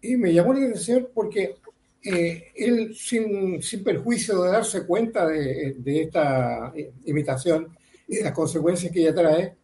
Y 0.00 0.16
me 0.16 0.32
llamó 0.32 0.52
la 0.52 0.66
atención 0.66 1.08
porque 1.14 1.56
eh, 2.04 2.52
él, 2.54 2.94
sin, 2.94 3.60
perjuicio 3.82 4.42
de 4.42 4.50
darse 4.50 4.86
cuenta 4.86 5.26
de, 5.26 6.02
esta 6.02 6.72
imitación 7.04 7.68
y 8.06 8.16
de 8.16 8.24
las 8.24 8.32
consecuencias 8.32 8.92
que 8.92 9.00
ella 9.00 9.14
trae, 9.14 9.56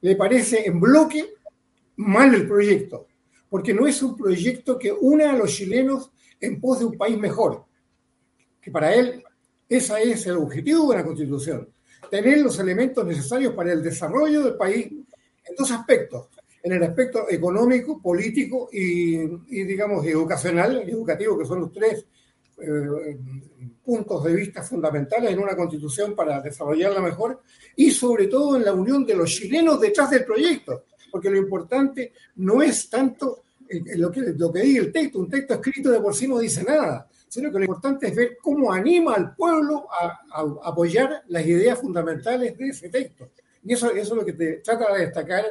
le 0.00 0.16
parece 0.16 0.66
en 0.66 0.80
bloque 0.80 1.34
mal 1.96 2.34
el 2.34 2.46
proyecto, 2.46 3.06
porque 3.48 3.74
no 3.74 3.86
es 3.86 4.02
un 4.02 4.16
proyecto 4.16 4.78
que 4.78 4.92
una 4.92 5.30
a 5.30 5.36
los 5.36 5.52
chilenos 5.52 6.10
en 6.40 6.60
pos 6.60 6.80
de 6.80 6.84
un 6.84 6.96
país 6.96 7.18
mejor 7.18 7.68
que 8.60 8.70
para 8.70 8.94
él 8.94 9.22
ese 9.68 10.02
es 10.02 10.26
el 10.26 10.36
objetivo 10.36 10.90
de 10.90 10.98
la 10.98 11.04
Constitución, 11.04 11.68
tener 12.10 12.38
los 12.38 12.58
elementos 12.58 13.04
necesarios 13.04 13.54
para 13.54 13.72
el 13.72 13.82
desarrollo 13.82 14.42
del 14.42 14.56
país 14.56 14.86
en 14.86 15.56
dos 15.56 15.70
aspectos, 15.70 16.28
en 16.62 16.72
el 16.72 16.82
aspecto 16.82 17.26
económico, 17.30 18.00
político 18.00 18.68
y, 18.72 19.18
digamos, 19.64 20.04
educacional 20.06 20.84
y 20.86 20.90
educativo, 20.90 21.38
que 21.38 21.44
son 21.44 21.60
los 21.60 21.72
tres 21.72 22.04
eh, 22.58 23.18
puntos 23.84 24.24
de 24.24 24.34
vista 24.34 24.62
fundamentales 24.62 25.30
en 25.30 25.38
una 25.38 25.56
constitución 25.56 26.14
para 26.14 26.40
desarrollarla 26.40 27.00
mejor, 27.00 27.42
y 27.76 27.90
sobre 27.90 28.26
todo 28.26 28.56
en 28.56 28.64
la 28.64 28.72
unión 28.72 29.06
de 29.06 29.14
los 29.14 29.30
chilenos 29.30 29.80
detrás 29.80 30.10
del 30.10 30.24
proyecto, 30.24 30.84
porque 31.10 31.30
lo 31.30 31.36
importante 31.36 32.12
no 32.36 32.62
es 32.62 32.90
tanto 32.90 33.44
lo 33.96 34.10
que, 34.10 34.20
lo 34.36 34.52
que 34.52 34.60
diga 34.60 34.80
el 34.82 34.92
texto, 34.92 35.18
un 35.18 35.28
texto 35.28 35.54
escrito 35.54 35.90
de 35.90 36.00
por 36.00 36.14
sí 36.14 36.26
no 36.26 36.38
dice 36.38 36.64
nada, 36.64 37.06
sino 37.28 37.50
que 37.52 37.58
lo 37.58 37.64
importante 37.64 38.08
es 38.08 38.16
ver 38.16 38.38
cómo 38.40 38.72
anima 38.72 39.14
al 39.14 39.34
pueblo 39.34 39.86
a, 39.90 40.20
apoyar 40.64 41.22
las 41.28 41.46
ideas 41.46 41.78
fundamentales 41.78 42.56
de 42.56 42.68
ese 42.68 42.88
texto. 42.88 43.30
Y 43.62 43.74
eso, 43.74 43.90
eso 43.90 44.14
es 44.14 44.18
lo 44.18 44.24
que 44.24 44.32
te, 44.32 44.52
trata 44.58 44.94
de 44.94 45.00
destacar 45.00 45.44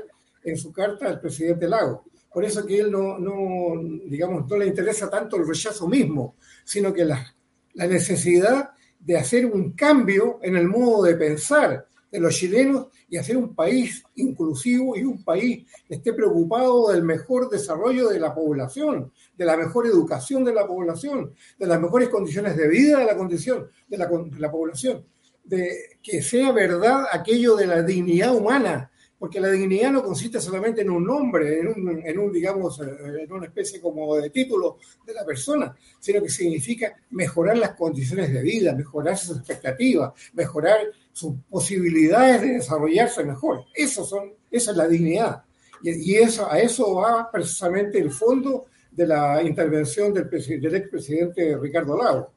en 0.50 0.58
su 0.58 0.72
carta 0.72 1.08
al 1.08 1.20
presidente 1.20 1.68
Lago. 1.68 2.06
Por 2.32 2.46
eso 2.46 2.66
que 2.66 2.80
él 2.80 2.92
no, 2.92 3.18
no, 3.18 3.82
digamos, 4.06 4.48
no 4.48 4.58
le 4.58 4.68
interesa 4.68 5.10
tanto 5.10 5.38
el 5.38 5.48
rechazo 5.48 5.88
mismo, 5.88 6.36
sino 6.64 6.94
que 6.94 7.06
la, 7.06 7.36
la 7.74 7.88
necesidad 7.88 8.72
de 9.00 9.18
hacer 9.18 9.46
un 9.46 9.74
cambio 9.74 10.40
en 10.42 10.56
el 10.56 10.68
modo 10.68 11.04
de 11.04 11.16
pensar 11.16 11.88
de 12.12 12.20
los 12.20 12.36
chilenos 12.36 12.88
y 13.10 13.18
hacer 13.18 13.38
un 13.38 13.54
país 13.54 14.04
inclusivo 14.16 14.96
y 14.96 15.04
un 15.04 15.24
país 15.24 15.68
que 15.88 15.96
esté 15.96 16.14
preocupado 16.14 16.92
del 16.92 17.04
mejor 17.04 17.50
desarrollo 17.50 18.10
de 18.10 18.20
la 18.20 18.34
población, 18.34 19.12
de 19.36 19.46
la 19.46 19.58
mejor 19.58 19.88
educación 19.88 20.44
de 20.44 20.54
la 20.54 20.66
población, 20.66 21.34
de 21.58 21.68
las 21.68 21.80
mejores 21.80 22.10
condiciones 22.10 22.56
de 22.56 22.68
vida 22.68 23.00
de 23.00 23.06
la 23.06 23.18
condición 23.18 23.68
de 23.88 23.98
la, 23.98 24.08
de 24.08 24.40
la 24.40 24.52
población, 24.52 25.06
de 25.44 26.00
que 26.02 26.22
sea 26.22 26.52
verdad 26.52 27.06
aquello 27.12 27.56
de 27.56 27.68
la 27.68 27.84
dignidad 27.84 28.36
humana, 28.36 28.92
porque 29.20 29.40
la 29.40 29.50
dignidad 29.50 29.92
no 29.92 30.04
consiste 30.04 30.40
solamente 30.40 30.82
en 30.82 30.90
un 30.90 31.04
nombre, 31.04 31.60
en 31.60 32.20
un, 32.20 32.32
digamos, 32.32 32.80
eh, 32.80 33.24
en 33.24 33.32
una 33.32 33.48
especie 33.48 33.82
como 33.82 34.16
de 34.16 34.30
título 34.30 34.78
de 35.06 35.14
la 35.14 35.26
persona, 35.26 35.76
sino 36.00 36.22
que 36.22 36.30
significa 36.30 36.96
mejorar 37.12 37.58
las 37.58 37.76
condiciones 37.76 38.32
de 38.32 38.42
vida, 38.42 38.76
mejorar 38.76 39.18
sus 39.18 39.38
expectativas, 39.38 40.14
mejorar 40.34 40.80
sus 41.12 41.34
posibilidades 41.50 42.42
de 42.42 42.54
desarrollarse 42.54 43.24
mejor. 43.24 43.66
Eso 43.74 44.06
son, 44.06 44.34
esa 44.52 44.72
es 44.72 44.78
la 44.78 44.88
dignidad. 44.88 45.44
Y, 45.82 46.16
eso, 46.16 46.52
a 46.52 46.60
eso 46.60 46.96
va 46.96 47.30
precisamente 47.32 48.00
el 48.00 48.12
fondo 48.12 48.66
de 48.92 49.08
la 49.08 49.44
intervención 49.44 50.14
del, 50.14 50.30
del 50.30 50.76
expresidente 50.76 51.58
Ricardo 51.58 51.98
Lago. 51.98 52.32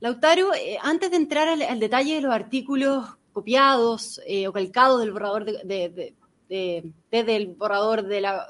Lautaro, 0.00 0.54
eh, 0.54 0.76
antes 0.82 1.10
de 1.10 1.16
entrar 1.16 1.48
al, 1.48 1.80
detalle 1.80 2.16
de 2.16 2.20
los 2.20 2.32
artículos 2.32 3.16
copiados 3.36 4.18
eh, 4.26 4.48
o 4.48 4.52
calcados 4.54 4.98
del 4.98 5.12
borrador 5.12 5.44
de, 5.44 6.14
desde 6.48 7.36
el 7.36 7.48
borrador 7.48 8.02
de 8.06 8.22
la 8.22 8.46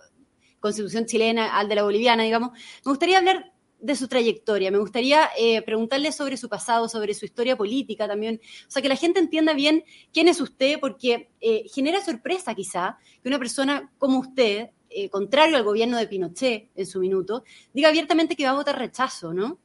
Constitución 0.60 1.06
chilena 1.06 1.58
al 1.58 1.68
de 1.68 1.74
la 1.74 1.82
boliviana, 1.82 2.22
digamos, 2.22 2.52
me 2.52 2.90
gustaría 2.90 3.18
hablar 3.18 3.52
de 3.80 3.96
su 3.96 4.06
trayectoria. 4.06 4.70
Me 4.70 4.78
gustaría 4.78 5.28
eh, 5.36 5.60
preguntarle 5.62 6.12
sobre 6.12 6.36
su 6.36 6.48
pasado, 6.48 6.88
sobre 6.88 7.14
su 7.14 7.24
historia 7.24 7.56
política 7.56 8.06
también. 8.06 8.40
O 8.68 8.70
sea, 8.70 8.80
que 8.80 8.88
la 8.88 8.94
gente 8.94 9.18
entienda 9.18 9.54
bien 9.54 9.82
quién 10.12 10.28
es 10.28 10.40
usted, 10.40 10.78
porque 10.80 11.30
eh, 11.40 11.64
genera 11.74 12.00
sorpresa 12.00 12.54
quizá 12.54 12.96
que 13.20 13.28
una 13.28 13.40
persona 13.40 13.92
como 13.98 14.20
usted, 14.20 14.70
contrario 15.10 15.56
al 15.56 15.64
gobierno 15.64 15.98
de 15.98 16.06
Pinochet 16.06 16.70
en 16.76 16.86
su 16.86 17.00
minuto, 17.00 17.42
diga 17.74 17.88
abiertamente 17.88 18.36
que 18.36 18.44
va 18.44 18.50
a 18.50 18.54
votar 18.54 18.78
rechazo, 18.78 19.34
¿no? 19.34 19.58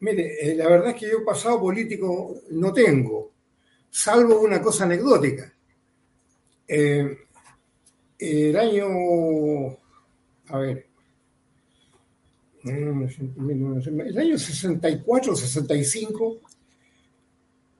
Mire, 0.00 0.54
la 0.54 0.68
verdad 0.68 0.90
es 0.90 0.96
que 0.96 1.10
yo 1.10 1.24
pasado 1.24 1.58
político 1.58 2.42
no 2.50 2.70
tengo 2.74 3.33
salvo 3.94 4.40
una 4.40 4.60
cosa 4.60 4.84
anecdótica. 4.84 5.50
Eh, 6.66 7.16
el 8.18 8.56
año, 8.56 8.88
a 10.48 10.58
ver, 10.58 10.88
el 12.64 14.18
año 14.18 14.34
64-65, 14.34 16.40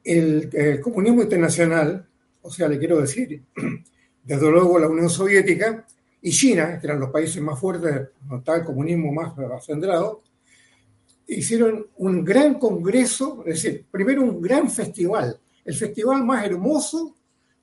el, 0.04 0.80
comunismo 0.80 1.22
internacional, 1.22 2.06
o 2.42 2.50
sea, 2.50 2.68
le 2.68 2.78
quiero 2.78 3.00
decir, 3.00 3.42
desde 4.22 4.50
luego 4.50 4.78
la 4.78 4.88
Unión 4.88 5.10
Soviética 5.10 5.84
y 6.22 6.30
China, 6.30 6.78
que 6.78 6.86
eran 6.86 7.00
los 7.00 7.10
países 7.10 7.42
más 7.42 7.58
fuertes, 7.58 8.10
estaba 8.38 8.58
el 8.58 8.64
comunismo 8.64 9.12
más 9.12 9.36
acendrado, 9.52 10.22
hicieron 11.26 11.88
un 11.96 12.24
gran 12.24 12.54
congreso, 12.54 13.42
es 13.46 13.62
decir, 13.62 13.84
primero 13.90 14.22
un 14.22 14.40
gran 14.40 14.70
festival 14.70 15.40
el 15.64 15.74
festival 15.74 16.24
más 16.24 16.44
hermoso 16.44 17.14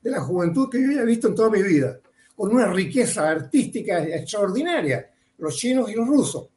de 0.02 0.10
la 0.10 0.20
juventud 0.20 0.68
que 0.68 0.82
yo 0.82 0.90
haya 0.90 1.04
visto 1.04 1.28
en 1.28 1.34
toda 1.34 1.50
mi 1.50 1.62
vida, 1.62 2.00
con 2.34 2.54
una 2.54 2.72
riqueza 2.72 3.30
artística 3.30 4.02
extraordinaria, 4.02 5.10
los 5.38 5.56
chinos 5.56 5.90
y 5.90 5.94
los 5.94 6.06
rusos, 6.06 6.48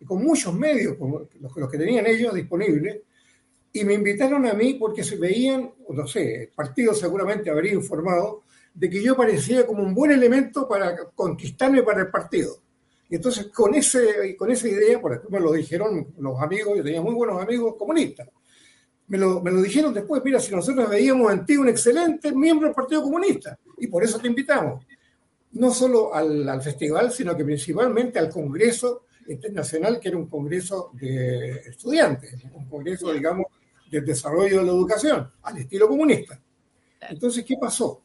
y 0.00 0.04
con 0.04 0.22
muchos 0.22 0.54
medios, 0.54 0.96
los, 1.40 1.70
que 1.70 1.78
tenían 1.78 2.06
ellos 2.06 2.34
disponibles, 2.34 3.00
y 3.72 3.84
me 3.84 3.94
invitaron 3.94 4.46
a 4.46 4.52
mí 4.52 4.74
porque 4.74 5.02
se 5.02 5.16
veían, 5.16 5.72
no 5.88 6.06
sé, 6.06 6.42
el 6.42 6.48
partido 6.48 6.94
seguramente 6.94 7.50
habría 7.50 7.72
informado 7.72 8.42
de 8.74 8.88
que 8.88 9.02
yo 9.02 9.16
parecía 9.16 9.66
como 9.66 9.82
un 9.82 9.94
buen 9.94 10.12
elemento 10.12 10.68
para 10.68 10.96
conquistarme 11.14 11.82
para 11.82 12.00
el 12.00 12.08
partido. 12.08 12.56
Y 13.08 13.16
entonces 13.16 13.46
con, 13.46 13.74
ese, 13.74 14.36
con 14.36 14.50
esa 14.50 14.68
idea, 14.68 15.00
por 15.00 15.12
ejemplo, 15.12 15.38
me 15.38 15.44
lo 15.44 15.52
dijeron 15.52 16.14
los 16.18 16.40
amigos, 16.40 16.76
yo 16.76 16.82
tenía 16.82 17.00
muy 17.00 17.14
buenos 17.14 17.40
amigos 17.42 17.74
comunistas, 17.78 18.28
me 19.08 19.18
lo, 19.18 19.62
dijeron 19.62 19.92
después, 19.92 20.22
mira, 20.24 20.40
si 20.40 20.54
nosotros 20.54 20.88
veíamos 20.88 21.32
en 21.32 21.44
ti 21.44 21.56
un 21.56 21.68
excelente 21.68 22.32
miembro 22.32 22.66
del 22.66 22.74
Partido 22.74 23.02
Comunista, 23.02 23.58
y 23.78 23.86
por 23.86 24.02
eso 24.04 24.18
te 24.18 24.28
invitamos, 24.28 24.84
no 25.52 25.70
solo 25.70 26.14
al, 26.14 26.62
festival, 26.62 27.12
sino 27.12 27.36
que 27.36 27.44
principalmente 27.44 28.18
al 28.18 28.30
Congreso 28.30 29.04
Internacional, 29.28 30.00
que 30.00 30.08
era 30.08 30.16
un 30.16 30.26
congreso 30.26 30.90
de 30.94 31.50
estudiantes, 31.66 32.34
un 32.54 32.68
congreso, 32.68 33.12
digamos, 33.12 33.46
de 33.90 34.00
desarrollo 34.00 34.60
de 34.60 34.64
la 34.64 34.72
educación, 34.72 35.30
al 35.42 35.58
estilo 35.58 35.88
comunista. 35.88 36.40
Entonces, 37.00 37.44
¿qué 37.44 37.56
pasó? 37.60 38.02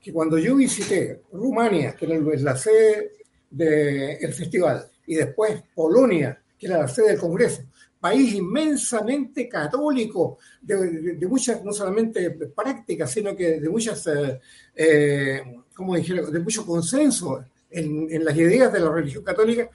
Que 0.00 0.12
cuando 0.12 0.38
yo 0.38 0.54
visité 0.54 1.22
Rumania, 1.32 1.94
que 1.94 2.06
era 2.06 2.16
la 2.18 2.56
sede 2.56 3.12
del 3.50 4.32
festival, 4.32 4.86
y 5.06 5.16
después 5.16 5.62
Polonia, 5.74 6.40
que 6.58 6.66
era 6.66 6.78
la 6.78 6.88
sede 6.88 7.08
del 7.08 7.18
Congreso, 7.18 7.62
país 8.02 8.34
inmensamente 8.34 9.48
católico, 9.48 10.38
de, 10.60 11.24
muchas, 11.28 11.62
no 11.62 11.72
solamente 11.72 12.32
prácticas, 12.32 13.12
sino 13.12 13.36
que 13.36 13.60
de 13.60 13.68
muchas, 13.68 14.04
eh, 14.08 14.40
eh, 14.74 15.42
como 15.72 15.94
dijeron, 15.94 16.32
de 16.32 16.40
mucho 16.40 16.66
consenso 16.66 17.44
en, 17.70 18.08
en, 18.10 18.24
las 18.24 18.36
ideas 18.36 18.72
de 18.72 18.80
la 18.80 18.90
religión 18.90 19.22
católica, 19.22 19.70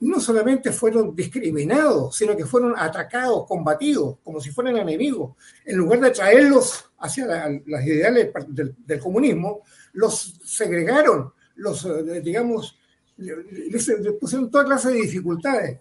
no 0.00 0.18
solamente 0.18 0.72
fueron 0.72 1.14
discriminados, 1.14 2.16
sino 2.16 2.34
que 2.34 2.46
fueron 2.46 2.72
atacados, 2.74 3.46
combatidos, 3.46 4.16
como 4.24 4.40
si 4.40 4.50
fueran 4.50 4.78
enemigos. 4.78 5.36
En 5.66 5.76
lugar 5.76 6.00
de 6.00 6.10
traerlos 6.10 6.90
hacia 7.00 7.26
las 7.66 7.86
ideales 7.86 8.32
del, 8.48 8.74
del, 8.78 8.98
comunismo, 8.98 9.60
los 9.92 10.40
segregaron, 10.42 11.34
los, 11.56 11.84
eh, 11.84 12.22
digamos, 12.22 12.78
les 13.18 13.90
pusieron 14.18 14.50
toda 14.50 14.64
clase 14.64 14.88
de 14.88 15.02
dificultades. 15.02 15.80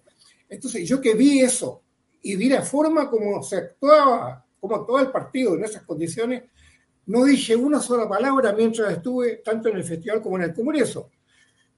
Entonces, 0.51 0.87
yo 0.87 0.99
que 0.99 1.13
vi 1.13 1.39
eso 1.39 1.81
y 2.21 2.35
vi 2.35 2.49
la 2.49 2.61
forma 2.61 3.09
como 3.09 3.41
se 3.41 3.55
actuaba, 3.55 4.45
como 4.59 4.75
actuaba 4.75 5.01
el 5.01 5.09
partido 5.09 5.55
en 5.55 5.63
esas 5.63 5.83
condiciones, 5.83 6.43
no 7.05 7.23
dije 7.23 7.55
una 7.55 7.79
sola 7.79 8.07
palabra 8.07 8.51
mientras 8.51 8.91
estuve 8.91 9.37
tanto 9.37 9.69
en 9.69 9.77
el 9.77 9.83
festival 9.85 10.21
como 10.21 10.35
en 10.35 10.43
el 10.43 10.53
Congreso. 10.53 11.09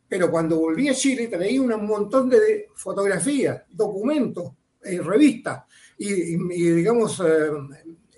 Pero 0.10 0.32
cuando 0.32 0.60
volví 0.60 0.90
a 0.90 0.96
Chile 0.96 1.28
traía 1.28 1.62
un 1.62 1.86
montón 1.86 2.32
de 2.32 2.70
fotografías, 2.74 3.62
documentos, 3.70 4.52
eh, 4.82 5.00
revistas 5.00 5.64
y, 6.00 6.36
digamos, 6.74 7.22
eh, 7.24 7.52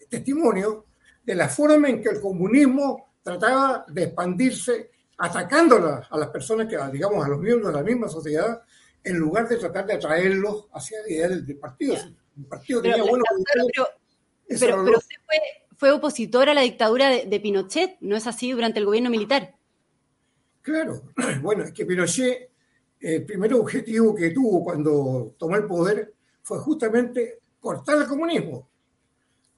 testimonios 0.09 0.85
de 1.21 1.35
la 1.35 1.49
forma 1.49 1.89
en 1.89 2.01
que 2.01 2.09
el 2.09 2.21
comunismo 2.21 3.15
trataba 3.21 3.85
de 3.89 4.03
expandirse, 4.03 4.91
atacando 5.17 6.05
a 6.09 6.17
las 6.17 6.29
personas, 6.29 6.67
que, 6.67 6.77
digamos, 6.93 7.25
a 7.25 7.27
los 7.27 7.39
miembros 7.39 7.73
de 7.73 7.77
la 7.77 7.83
misma 7.83 8.07
sociedad, 8.07 8.61
en 9.05 9.17
lugar 9.17 9.47
de 9.47 9.57
tratar 9.57 9.85
de 9.85 9.93
atraerlos 9.93 10.67
hacia 10.73 10.99
el 11.01 11.11
ideal 11.11 11.45
del 11.45 11.57
partido. 11.57 11.95
El 12.35 12.45
partido 12.45 12.81
tenía 12.81 12.97
pero, 12.97 13.15
pero, 14.47 14.85
pero, 14.85 14.97
usted 14.97 15.15
fue, 15.77 15.91
opositor 15.91 16.49
a 16.49 16.53
la 16.53 16.61
dictadura 16.61 17.09
de, 17.09 17.39
Pinochet, 17.39 17.97
¿no 18.01 18.15
es 18.15 18.27
así 18.27 18.51
durante 18.51 18.79
el 18.79 18.85
gobierno 18.85 19.09
militar? 19.09 19.55
Claro, 20.61 21.03
bueno, 21.41 21.63
es 21.63 21.71
que 21.71 21.85
Pinochet, 21.85 22.49
el 22.99 23.25
primer 23.25 23.53
objetivo 23.53 24.15
que 24.15 24.31
tuvo 24.31 24.63
cuando 24.63 25.35
tomó 25.37 25.55
el 25.55 25.65
poder 25.65 26.13
fue 26.41 26.59
justamente 26.59 27.39
cortar 27.59 28.01
el 28.01 28.07
comunismo. 28.07 28.67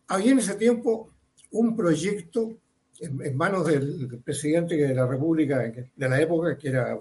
Había 0.08 0.32
en 0.32 0.39
ese 0.39 0.56
tiempo 0.56 1.13
un 1.51 1.75
proyecto 1.75 2.58
en, 3.00 3.38
manos 3.38 3.66
del 3.68 4.22
presidente 4.24 4.75
de 4.75 4.94
la 4.94 5.06
República 5.06 5.60
de 5.60 6.10
la 6.10 6.22
época, 6.22 6.58
que 6.58 6.70
era 6.70 6.98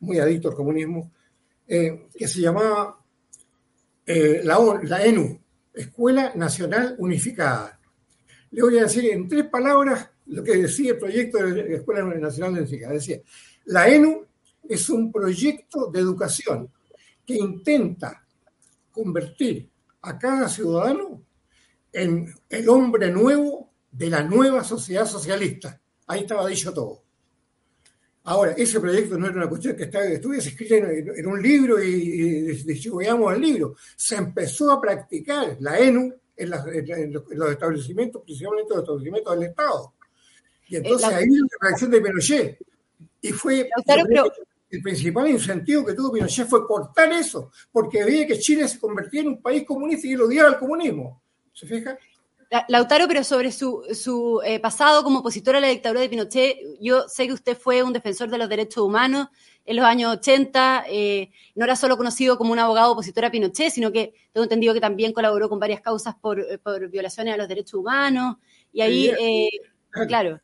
muy 0.00 0.18
adicto 0.18 0.48
al 0.48 0.54
comunismo, 0.54 1.10
eh, 1.66 2.08
que 2.14 2.28
se 2.28 2.40
llamaba 2.40 2.98
eh, 4.06 4.40
la, 4.44 4.58
la 4.84 5.04
ENU, 5.04 5.40
Escuela 5.74 6.32
Nacional 6.34 6.94
Unificada. 6.98 7.78
Le 8.50 8.62
voy 8.62 8.78
a 8.78 8.82
decir 8.82 9.06
en 9.06 9.28
tres 9.28 9.46
palabras 9.46 10.08
lo 10.26 10.42
que 10.42 10.56
decía 10.56 10.92
el 10.92 10.98
proyecto 10.98 11.38
de 11.38 11.68
la 11.68 11.76
Escuela 11.76 12.02
Nacional 12.02 12.52
Unificada. 12.52 12.94
Decía, 12.94 13.20
la 13.66 13.88
ENU 13.88 14.24
es 14.68 14.88
un 14.90 15.12
proyecto 15.12 15.90
de 15.90 16.00
educación 16.00 16.70
que 17.24 17.34
intenta 17.34 18.24
convertir 18.90 19.68
a 20.02 20.18
cada 20.18 20.48
ciudadano 20.48 21.22
en 21.92 22.32
el 22.48 22.68
hombre 22.68 23.10
nuevo 23.10 23.72
de 23.90 24.10
la 24.10 24.22
nueva 24.22 24.62
sociedad 24.62 25.06
socialista. 25.06 25.80
Ahí 26.06 26.20
estaba 26.20 26.46
dicho 26.46 26.72
todo. 26.72 27.05
Ahora, 28.26 28.52
ese 28.52 28.80
proyecto 28.80 29.16
no 29.16 29.26
era 29.26 29.36
una 29.36 29.48
cuestión 29.48 29.76
que 29.76 29.84
estaba, 29.84 30.04
estuviese 30.04 30.48
escrito 30.48 30.74
en, 30.74 31.26
un 31.26 31.40
libro 31.40 31.82
y, 31.82 31.88
y 31.88 32.40
distribuíamos 32.64 33.34
el 33.34 33.40
libro. 33.40 33.76
Se 33.94 34.16
empezó 34.16 34.72
a 34.72 34.80
practicar 34.80 35.56
la 35.60 35.78
ENU 35.78 36.12
en, 36.36 36.50
los, 36.50 37.50
establecimientos, 37.50 38.22
principalmente 38.22 38.74
los 38.74 38.82
establecimientos 38.82 39.38
del 39.38 39.48
Estado. 39.48 39.94
Y 40.68 40.76
entonces 40.76 41.08
ahí 41.08 41.26
la 41.28 41.68
reacción 41.68 41.90
de 41.90 42.00
Pinochet. 42.00 42.58
Y 43.22 43.28
fue 43.30 43.70
el 44.70 44.82
principal 44.82 45.28
incentivo 45.28 45.86
que 45.86 45.94
tuvo 45.94 46.12
Pinochet 46.12 46.48
fue 46.48 46.66
cortar 46.66 47.12
eso, 47.12 47.50
porque 47.72 48.04
veía 48.04 48.26
que 48.26 48.38
Chile 48.38 48.66
se 48.68 48.78
convertía 48.78 49.20
en 49.22 49.28
un 49.28 49.42
país 49.42 49.64
comunista 49.64 50.06
y 50.06 50.12
él 50.12 50.22
odiaba 50.22 50.50
el 50.50 50.58
comunismo. 50.58 51.22
¿Se 51.52 51.66
fija? 51.66 51.96
Lautaro, 52.68 53.08
pero 53.08 53.24
sobre 53.24 53.50
su, 53.50 54.40
eh, 54.44 54.60
pasado 54.60 55.02
como 55.02 55.18
opositor 55.18 55.56
a 55.56 55.60
la 55.60 55.68
dictadura 55.68 56.00
de 56.00 56.08
Pinochet, 56.08 56.56
yo 56.80 57.08
sé 57.08 57.26
que 57.26 57.32
usted 57.32 57.56
fue 57.56 57.82
un 57.82 57.92
defensor 57.92 58.30
de 58.30 58.38
los 58.38 58.48
derechos 58.48 58.84
humanos 58.84 59.28
en 59.64 59.76
los 59.76 59.84
años 59.84 60.12
80, 60.18 60.84
eh, 60.88 61.30
no 61.56 61.64
era 61.64 61.74
solo 61.74 61.96
conocido 61.96 62.38
como 62.38 62.52
un 62.52 62.58
abogado 62.60 62.92
opositor 62.92 63.24
a 63.24 63.30
Pinochet, 63.32 63.72
sino 63.72 63.90
que 63.90 64.14
tengo 64.32 64.44
entendido 64.44 64.74
que 64.74 64.80
también 64.80 65.12
colaboró 65.12 65.48
con 65.48 65.58
varias 65.58 65.80
causas 65.80 66.14
por, 66.14 66.38
eh, 66.38 66.60
violaciones 66.88 67.34
a 67.34 67.36
los 67.36 67.48
derechos 67.48 67.74
humanos, 67.74 68.36
y 68.72 68.80
ahí, 68.80 69.50
claro. 70.06 70.40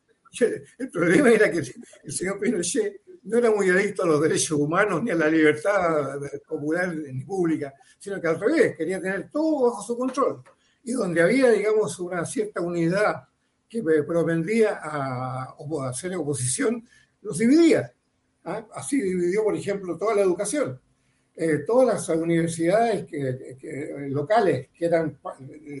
El 0.79 0.89
problema 0.91 1.29
era 1.29 1.51
que 1.51 1.59
el 1.59 2.11
señor 2.11 2.39
Pinochet 2.39 3.01
no 3.23 3.37
era 3.37 3.51
muy 3.51 3.69
adicto 3.69 4.03
a 4.03 4.07
los 4.07 4.21
derechos 4.21 4.59
humanos 4.59 5.01
ni 5.03 5.11
a 5.11 5.15
la 5.15 5.29
libertad 5.29 6.19
popular 6.45 6.93
ni 6.93 7.23
pública, 7.23 7.73
sino 7.97 8.19
que 8.19 8.27
al 8.27 8.39
revés, 8.39 8.75
quería 8.75 8.99
tener 8.99 9.29
todo 9.29 9.69
bajo 9.69 9.81
su 9.83 9.97
control 9.97 10.43
y 10.83 10.91
donde 10.91 11.21
había, 11.21 11.49
digamos, 11.49 11.97
una 11.99 12.25
cierta 12.25 12.61
unidad 12.61 13.23
que 13.69 13.81
propendía 13.81 14.79
a, 14.83 15.55
hacer 15.89 16.15
oposición, 16.15 16.85
los 17.21 17.37
dividía. 17.37 17.91
¿ah? 18.43 18.67
Así 18.75 19.01
dividió, 19.01 19.43
por 19.43 19.55
ejemplo, 19.55 19.97
toda 19.97 20.13
la 20.15 20.21
educación. 20.21 20.79
Eh, 21.35 21.59
todas 21.65 22.07
las 22.07 22.09
universidades 22.09 23.07
locales, 24.11 24.67
que 24.77 24.85
eran 24.85 25.17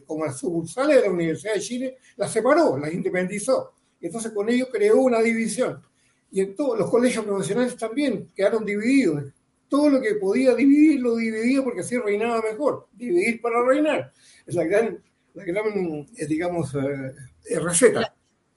como 0.07 0.25
las 0.25 0.39
sucursales 0.39 0.95
de 0.95 1.01
la 1.03 1.11
Universidad 1.11 1.53
de 1.53 1.59
Chile, 1.59 1.97
las 2.15 2.31
separó, 2.31 2.77
las 2.77 2.91
independizó. 2.91 3.73
Entonces 4.01 4.31
con 4.31 4.49
ello 4.49 4.67
creó 4.71 4.97
una 4.97 5.21
división. 5.21 5.79
Y 6.31 6.41
en 6.41 6.55
todos 6.55 6.79
los 6.79 6.89
colegios 6.89 7.23
profesionales 7.23 7.77
también 7.77 8.31
quedaron 8.33 8.65
divididos. 8.65 9.25
Todo 9.69 9.89
lo 9.89 10.01
que 10.01 10.15
podía 10.15 10.55
dividir, 10.55 10.99
lo 11.01 11.15
dividía 11.17 11.63
porque 11.63 11.81
así 11.81 11.97
reinaba 11.99 12.41
mejor. 12.41 12.87
Dividir 12.91 13.39
para 13.39 13.63
reinar 13.63 14.11
es 14.45 14.55
la 14.55 14.63
gran, 14.63 14.99
la 15.33 15.43
gran 15.43 15.65
eh, 16.17 16.27
digamos, 16.27 16.73
eh, 16.75 17.13
eh, 17.49 17.59
receta. 17.59 18.13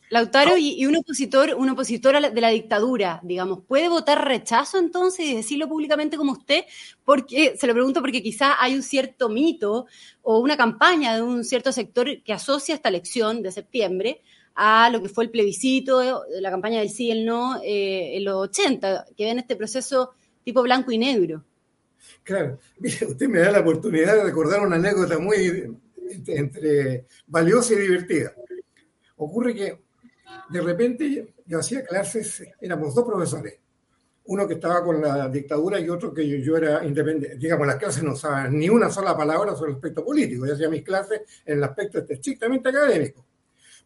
Lautaro, 0.09 0.57
y, 0.57 0.87
un 0.87 0.97
opositor, 0.97 1.55
un 1.57 1.69
opositor 1.69 2.33
de 2.33 2.41
la 2.41 2.51
dictadura, 2.51 3.19
digamos, 3.25 3.65
¿puede 3.67 3.89
votar 3.89 4.27
rechazo 4.27 4.79
entonces 4.79 5.27
y 5.27 5.35
decirlo 5.35 5.69
públicamente 5.69 6.17
como 6.17 6.31
usted? 6.31 6.65
Porque, 7.05 7.57
se 7.59 7.67
lo 7.67 7.73
pregunto 7.73 8.01
porque 8.01 8.23
quizá 8.23 8.63
hay 8.63 8.77
un 8.77 8.85
cierto 8.85 9.29
mito 9.29 9.87
o 10.23 10.39
una 10.39 10.57
campaña 10.57 11.17
de 11.17 11.23
un 11.23 11.43
cierto 11.45 11.73
sector 11.73 12.23
que 12.23 12.33
asocia 12.33 12.77
esta 12.77 12.89
elección 12.89 13.43
de 13.43 13.51
septiembre 13.51 14.23
a 14.55 14.91
lo 14.91 15.03
que 15.03 15.09
fue 15.09 15.25
el 15.25 15.31
plebiscito, 15.31 15.99
de 15.99 16.41
la 16.41 16.53
campaña 16.53 16.79
del 16.79 16.91
sí 16.91 17.07
y 17.07 17.11
el 17.11 17.27
no 17.27 17.61
en 17.65 18.25
los 18.25 18.37
80, 18.51 19.07
que 19.17 19.25
ven 19.25 19.41
este 19.41 19.57
proceso 19.57 20.13
tipo 20.45 20.63
blanco 20.63 20.93
y 20.93 20.99
negro. 20.99 21.45
Claro, 22.23 22.59
mire, 22.79 23.07
usted 23.07 23.29
me 23.29 23.41
da 23.41 23.53
la 23.53 23.61
oportunidad 23.61 24.17
de 24.17 24.25
recordar 24.25 24.61
una 24.67 24.77
anécdota 24.77 25.19
muy 25.19 25.77
entre, 26.27 27.07
valiosa 27.27 27.75
y 27.75 27.79
divertida. 27.79 28.33
Ocurre 29.17 29.55
que 29.55 29.83
de 30.51 30.61
repente 30.61 31.35
yo 31.47 31.59
hacía 31.59 31.85
clases, 31.85 32.45
éramos 32.61 32.95
dos 32.95 33.05
profesores, 33.05 33.59
uno 34.27 34.47
que 34.47 34.55
estaba 34.55 34.83
con 34.83 35.01
la 35.01 35.29
dictadura 35.29 35.79
y 35.79 35.89
otro 35.89 36.13
que 36.13 36.27
yo, 36.43 36.57
era 36.57 36.85
independiente. 36.85 37.39
Digamos, 37.39 37.67
las 37.67 37.77
clases 37.77 38.03
no 38.03 38.13
usaban 38.13 38.59
ni 38.59 38.69
una 38.69 38.91
sola 38.91 39.17
palabra 39.17 39.55
sobre 39.55 39.71
el 39.71 39.77
aspecto 39.77 40.05
político, 40.05 40.47
yo 40.47 40.55
hacía 40.55 40.69
mis 40.69 40.83
clases 40.83 41.23
en 41.45 41.59
el 41.59 41.65
aspecto 41.65 41.99
este, 41.99 42.15
estrictamente 42.15 42.69
académico. 42.69 43.25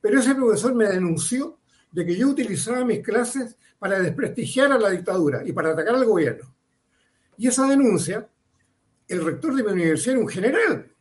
Pero 0.01 0.19
ese 0.19 0.35
profesor 0.35 0.75
me 0.75 0.87
denunció 0.87 1.59
de 1.93 2.07
que 2.07 2.17
yo 2.17 2.29
utilizaba 2.29 2.85
mis 2.85 3.01
clases 3.01 3.57
para 3.79 4.01
desprestigiar 4.01 4.73
a 4.73 4.79
la 4.79 4.91
dictadura 4.91 5.43
y 5.45 5.53
para 5.53 5.73
atacar 5.73 5.95
al 5.95 6.05
gobierno. 6.05 6.55
Y 7.41 7.49
esa 7.49 7.67
denuncia, 7.67 8.29
el 9.09 9.25
rector 9.25 9.55
de 9.55 9.65
mi 9.65 9.73
universidad 9.73 10.17
era 10.17 10.23
un 10.23 10.29
general. 10.29 10.93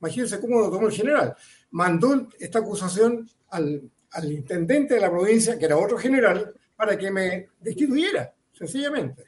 Imagínense 0.00 0.40
cómo 0.40 0.58
lo 0.58 0.70
tomó 0.70 0.86
el 0.86 0.92
general. 0.94 1.36
Mandó 1.70 2.28
esta 2.40 2.60
acusación 2.60 3.28
al, 3.50 3.90
intendente 4.24 4.94
de 4.94 5.00
la 5.00 5.10
provincia, 5.10 5.58
que 5.58 5.66
era 5.66 5.76
otro 5.76 5.98
general, 5.98 6.54
para 6.76 6.96
que 6.96 7.10
me 7.10 7.50
destituyera, 7.60 8.32
sencillamente. 8.54 9.22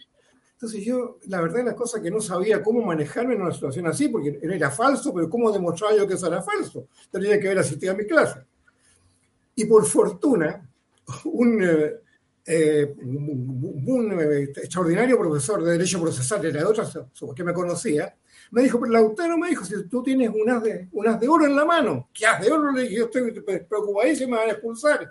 Entonces 0.54 0.82
yo, 0.82 1.18
la 1.26 1.42
verdad, 1.42 1.58
es 1.58 1.66
la 1.66 1.76
cosa 1.76 2.00
que 2.00 2.10
no 2.10 2.22
sabía 2.22 2.62
cómo 2.62 2.80
manejarme 2.80 3.34
en 3.34 3.42
una 3.42 3.52
situación 3.52 3.86
así, 3.86 4.08
porque 4.08 4.40
era 4.42 4.70
falso, 4.70 5.12
pero 5.12 5.28
¿cómo 5.28 5.52
demostraba 5.52 5.94
yo 5.94 6.08
que 6.08 6.14
eso 6.14 6.28
era 6.28 6.40
falso? 6.40 6.88
Tenía 7.10 7.38
que 7.38 7.48
haber 7.48 7.58
asistido 7.58 7.92
a 7.92 7.96
mi 7.96 8.06
clase. 8.06 8.40
Y 9.54 9.66
por 9.66 9.84
fortuna, 9.84 10.66
un, 11.26 11.62
eh, 11.62 11.92
eh, 12.46 12.94
un, 13.02 14.20
eh, 14.20 14.42
extraordinario 14.56 15.18
profesor 15.18 15.62
de 15.62 15.72
Derecho 15.72 16.00
Procesal 16.00 16.42
de 16.42 16.52
la 16.52 16.68
otra 16.68 16.86
que 17.34 17.44
me 17.44 17.54
conocía, 17.54 18.14
me 18.50 18.62
dijo, 18.62 18.78
pero 18.78 18.92
Lautaro 18.92 19.38
me 19.38 19.48
dijo, 19.48 19.64
si 19.64 19.88
tú 19.88 20.02
tienes 20.02 20.30
unas 20.32 20.62
de, 20.62 20.88
unas 20.92 21.18
de 21.18 21.28
oro 21.28 21.46
en 21.46 21.56
la 21.56 21.64
mano, 21.64 22.08
¿qué 22.12 22.26
haz 22.26 22.40
de 22.40 22.52
oro? 22.52 22.70
Le 22.70 22.82
dije, 22.82 22.96
yo 22.96 23.04
estoy 23.06 23.32
preocupadísimo, 23.68 24.32
me 24.32 24.36
van 24.38 24.48
a 24.48 24.52
expulsar. 24.52 25.10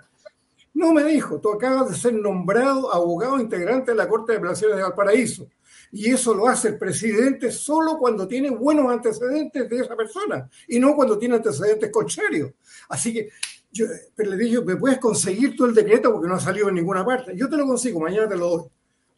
No 0.72 0.92
me 0.92 1.04
dijo, 1.04 1.40
tú 1.40 1.52
acabas 1.52 1.90
de 1.90 1.96
ser 1.96 2.14
nombrado 2.14 2.92
abogado 2.92 3.38
integrante 3.38 3.92
de 3.92 3.96
la 3.96 4.08
Corte 4.08 4.32
de 4.32 4.38
Apelaciones 4.38 4.76
de 4.76 4.82
Valparaíso. 4.82 5.48
Y 5.92 6.10
eso 6.10 6.34
lo 6.34 6.48
hace 6.48 6.68
el 6.68 6.78
presidente 6.78 7.52
solo 7.52 7.98
cuando 7.98 8.26
tiene 8.26 8.50
buenos 8.50 8.90
antecedentes 8.90 9.68
de 9.68 9.78
esa 9.78 9.94
persona 9.94 10.48
y 10.66 10.80
no 10.80 10.96
cuando 10.96 11.16
tiene 11.16 11.36
antecedentes 11.36 11.90
contrarios. 11.92 12.50
Así 12.88 13.12
que 13.12 13.28
yo, 13.74 13.86
pero 14.14 14.30
le 14.30 14.36
dije, 14.36 14.60
¿me 14.62 14.76
puedes 14.76 14.98
conseguir 14.98 15.54
tú 15.56 15.66
el 15.66 15.74
decreto? 15.74 16.12
Porque 16.12 16.28
no 16.28 16.34
ha 16.34 16.40
salido 16.40 16.68
en 16.68 16.76
ninguna 16.76 17.04
parte. 17.04 17.36
Yo 17.36 17.48
te 17.48 17.56
lo 17.56 17.66
consigo, 17.66 18.00
mañana 18.00 18.28
te 18.28 18.36
lo 18.36 18.48
doy. 18.48 18.64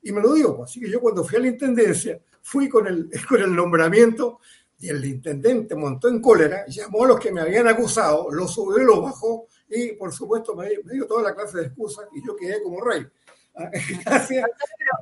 Y 0.03 0.13
me 0.13 0.21
lo 0.21 0.35
dio. 0.35 0.65
Así 0.65 0.81
que 0.81 0.91
yo 0.91 1.01
cuando 1.01 1.23
fui 1.25 1.37
a 1.37 1.41
la 1.41 1.49
intendencia, 1.49 2.19
fui 2.43 2.69
con 2.69 2.87
el, 2.87 3.11
con 3.29 3.41
el 3.41 3.55
nombramiento 3.55 4.41
y 4.79 4.89
el 4.89 5.05
intendente 5.05 5.75
montó 5.75 6.09
en 6.09 6.21
cólera, 6.21 6.67
llamó 6.67 7.05
a 7.05 7.09
los 7.09 7.21
que 7.21 7.33
me 7.33 7.41
habían 7.41 7.67
acusado, 7.69 8.31
los 8.31 8.53
subió 8.53 8.83
y 8.83 8.85
los 8.85 9.03
bajó 9.03 9.47
y 9.71 9.93
por 9.93 10.13
supuesto 10.13 10.55
me, 10.55 10.69
dio 10.69 11.07
toda 11.07 11.23
la 11.23 11.35
clase 11.35 11.59
de 11.59 11.67
excusas 11.67 12.07
y 12.15 12.27
yo 12.27 12.37
quedé 12.37 12.63
como 12.63 12.83
rey. 12.83 13.07
Gracias. 14.05 14.45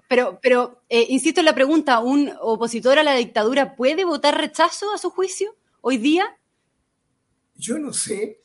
Pero, 0.09 0.38
pero, 0.40 0.83
eh, 0.88 1.07
insisto 1.09 1.40
en 1.40 1.47
la 1.47 1.57
pregunta, 1.57 1.99
¿un 1.99 2.31
opositor 2.40 2.99
a 2.99 3.03
la 3.03 3.14
dictadura 3.14 3.75
puede 3.75 4.05
votar 4.05 4.38
rechazo 4.38 4.93
a 4.93 4.99
su 4.99 5.11
juicio? 5.11 5.57
hoy 5.87 5.99
día? 5.99 6.25
Yo 7.57 7.79
no 7.79 7.93
sé 7.93 8.40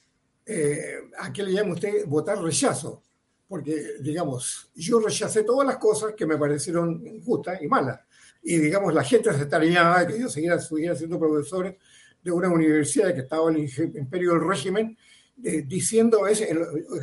eh, 0.52 1.12
a 1.20 1.32
qué 1.32 1.44
le 1.44 1.54
llama 1.54 1.74
usted 1.74 2.08
votar 2.08 2.42
rechazo, 2.42 3.04
porque, 3.48 3.98
digamos, 4.00 4.72
yo 4.74 5.00
rechacé 5.00 5.44
todas 5.44 5.68
las 5.68 5.78
cosas 5.78 6.14
que 6.18 6.26
me 6.26 6.38
parecieron 6.38 7.06
injustas 7.06 7.62
y 7.62 7.68
malas. 7.68 8.00
Y, 8.42 8.58
digamos, 8.58 8.92
la 8.92 9.04
gente 9.04 9.32
se 9.32 9.42
extrañaba 9.42 10.08
que 10.08 10.20
yo 10.20 10.28
siguiera, 10.28 10.58
siguiera 10.58 10.96
siendo 10.96 11.20
profesor 11.20 11.78
de 12.24 12.32
una 12.32 12.50
universidad 12.50 13.14
que 13.14 13.22
estaba 13.22 13.52
en 13.52 13.58
el 13.58 13.98
imperio 13.98 14.34
del 14.34 14.48
régimen, 14.48 14.98
eh, 15.44 15.64
diciendo, 15.68 16.26
ese, 16.26 16.50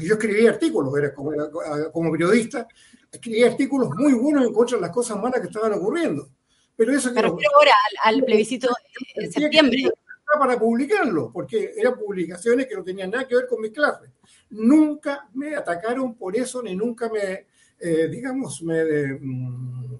yo 0.00 0.14
escribía 0.14 0.50
artículos, 0.50 0.92
era 0.98 1.14
como, 1.14 1.30
como, 1.92 2.10
periodista, 2.10 2.66
escribía 3.12 3.46
artículos 3.46 3.90
muy 3.96 4.12
buenos 4.14 4.44
en 4.44 4.52
contra 4.52 4.76
de 4.76 4.82
las 4.82 4.90
cosas 4.90 5.18
malas 5.18 5.40
que 5.40 5.46
estaban 5.46 5.72
ocurriendo. 5.72 6.28
Pero 6.74 6.92
eso 6.92 7.12
Me 7.12 7.22
refiero 7.22 7.50
ahora 7.56 7.72
al, 8.02 8.24
plebiscito 8.24 8.68
de 9.14 9.30
septiembre. 9.30 9.90
Para 10.38 10.58
publicarlo, 10.58 11.30
porque 11.32 11.72
eran 11.76 11.98
publicaciones 11.98 12.66
que 12.66 12.76
no 12.76 12.84
tenían 12.84 13.10
nada 13.10 13.26
que 13.26 13.36
ver 13.36 13.46
con 13.46 13.60
mis 13.60 13.72
clases. 13.72 14.10
Nunca 14.50 15.28
me 15.34 15.54
atacaron 15.56 16.14
por 16.14 16.36
eso, 16.36 16.62
ni 16.62 16.76
nunca 16.76 17.08
me, 17.08 17.46
eh, 17.78 18.08
digamos, 18.08 18.62
me 18.62 19.14
mm, 19.14 19.98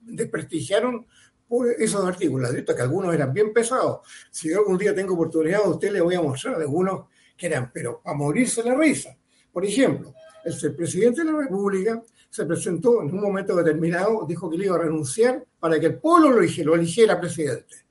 desprestigiaron 0.00 1.06
por 1.48 1.68
esos 1.68 2.04
artículos. 2.04 2.52
De 2.52 2.64
que 2.64 2.82
algunos 2.82 3.14
eran 3.14 3.32
bien 3.32 3.52
pesados. 3.52 4.00
Si 4.30 4.52
algún 4.52 4.78
día 4.78 4.94
tengo 4.94 5.14
oportunidad, 5.14 5.62
a 5.64 5.70
usted 5.70 5.90
le 5.90 6.00
voy 6.00 6.14
a 6.14 6.22
mostrar 6.22 6.54
algunos 6.56 7.06
que 7.36 7.46
eran, 7.46 7.70
pero 7.72 8.00
a 8.04 8.14
morirse 8.14 8.62
la 8.62 8.74
risa. 8.74 9.16
Por 9.52 9.64
ejemplo, 9.64 10.14
el 10.44 10.74
presidente 10.74 11.24
de 11.24 11.32
la 11.32 11.38
República 11.38 12.02
se 12.28 12.46
presentó 12.46 13.02
en 13.02 13.12
un 13.12 13.20
momento 13.20 13.56
determinado, 13.56 14.24
dijo 14.26 14.48
que 14.48 14.56
le 14.56 14.66
iba 14.66 14.76
a 14.76 14.80
renunciar 14.80 15.44
para 15.58 15.80
que 15.80 15.86
el 15.86 15.98
pueblo 15.98 16.30
lo 16.30 16.38
eligiera, 16.38 16.70
lo 16.70 16.76
eligiera 16.76 17.20
presidente. 17.20 17.89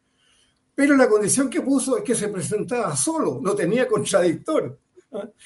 Pero 0.80 0.96
la 0.96 1.10
condición 1.10 1.50
que 1.50 1.60
puso 1.60 1.98
es 1.98 2.06
que 2.06 2.16
se 2.16 2.30
presentaba 2.30 2.96
solo, 2.96 3.42
no 3.44 3.54
tenía 3.54 3.86
contradictor. 3.86 4.80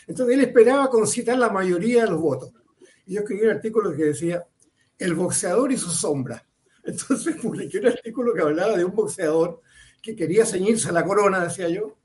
Entonces 0.06 0.36
él 0.36 0.42
esperaba 0.42 0.88
concitar 0.92 1.40
la 1.40 1.50
mayoría 1.50 2.04
de 2.04 2.12
los 2.12 2.22
votos. 2.22 2.54
Y 3.08 3.16
yo 3.16 3.22
escribí 3.22 3.42
un 3.42 3.50
artículo 3.50 3.96
que 3.96 4.04
decía, 4.04 4.46
el 4.96 5.16
boxeador 5.16 5.72
y 5.72 5.78
su 5.78 5.90
sombra. 5.90 6.46
Entonces 6.84 7.36
publiqué 7.42 7.80
un 7.80 7.88
artículo 7.88 8.32
que 8.32 8.44
hablaba 8.44 8.78
de 8.78 8.86
un 8.86 8.94
boxeador 8.94 9.60
que 10.04 10.16
quería 10.16 10.46
ceñirse 10.46 10.90
a 10.90 10.92
la 10.92 11.04
corona, 11.04 11.44
decía 11.44 11.68
yo, 11.68 11.98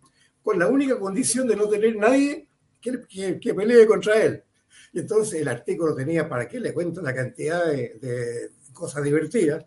con 0.43 0.59
la 0.59 0.67
única 0.67 0.99
condición 0.99 1.47
de 1.47 1.57
no 1.57 1.69
tener 1.69 1.97
nadie 1.97 2.49
que, 2.81 3.39
que 3.39 3.53
pelee 3.53 3.87
contra 3.87 4.23
él. 4.23 4.43
Y 4.95 5.01
entonces 5.01 5.43
el 5.43 5.49
artículo 5.49 5.95
tenía, 5.95 6.27
¿para 6.27 6.49
qué 6.49 6.61
le 6.61 6.73
cuento 6.73 7.03
la 7.03 7.15
cantidad 7.15 7.67
de, 7.67 8.53
cosas 8.73 9.05
divertidas? 9.05 9.67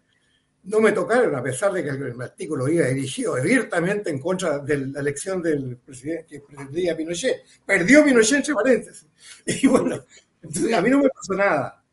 No 0.63 0.79
me 0.79 0.91
tocaron, 0.91 1.35
a 1.35 1.41
pesar 1.41 1.71
de 1.73 1.83
que 1.83 1.89
el, 1.89 2.21
artículo 2.21 2.67
iba 2.67 2.85
dirigido 2.85 3.35
abiertamente 3.35 4.11
en 4.11 4.19
contra 4.19 4.59
de 4.59 4.77
la 4.77 4.99
elección 4.99 5.41
del 5.41 5.77
presidente 5.77 6.25
que 6.27 6.39
pretendía 6.41 6.95
Pinochet. 6.95 7.43
Perdió 7.65 8.03
Pinochet 8.03 8.37
entre 8.37 8.53
paréntesis. 8.53 9.07
Y 9.45 9.67
bueno, 9.67 10.03
entonces 10.41 10.73
a 10.73 10.81
mí 10.81 10.89
no 10.89 10.99
me 10.99 11.09
pasó 11.09 11.33
nada. 11.33 11.83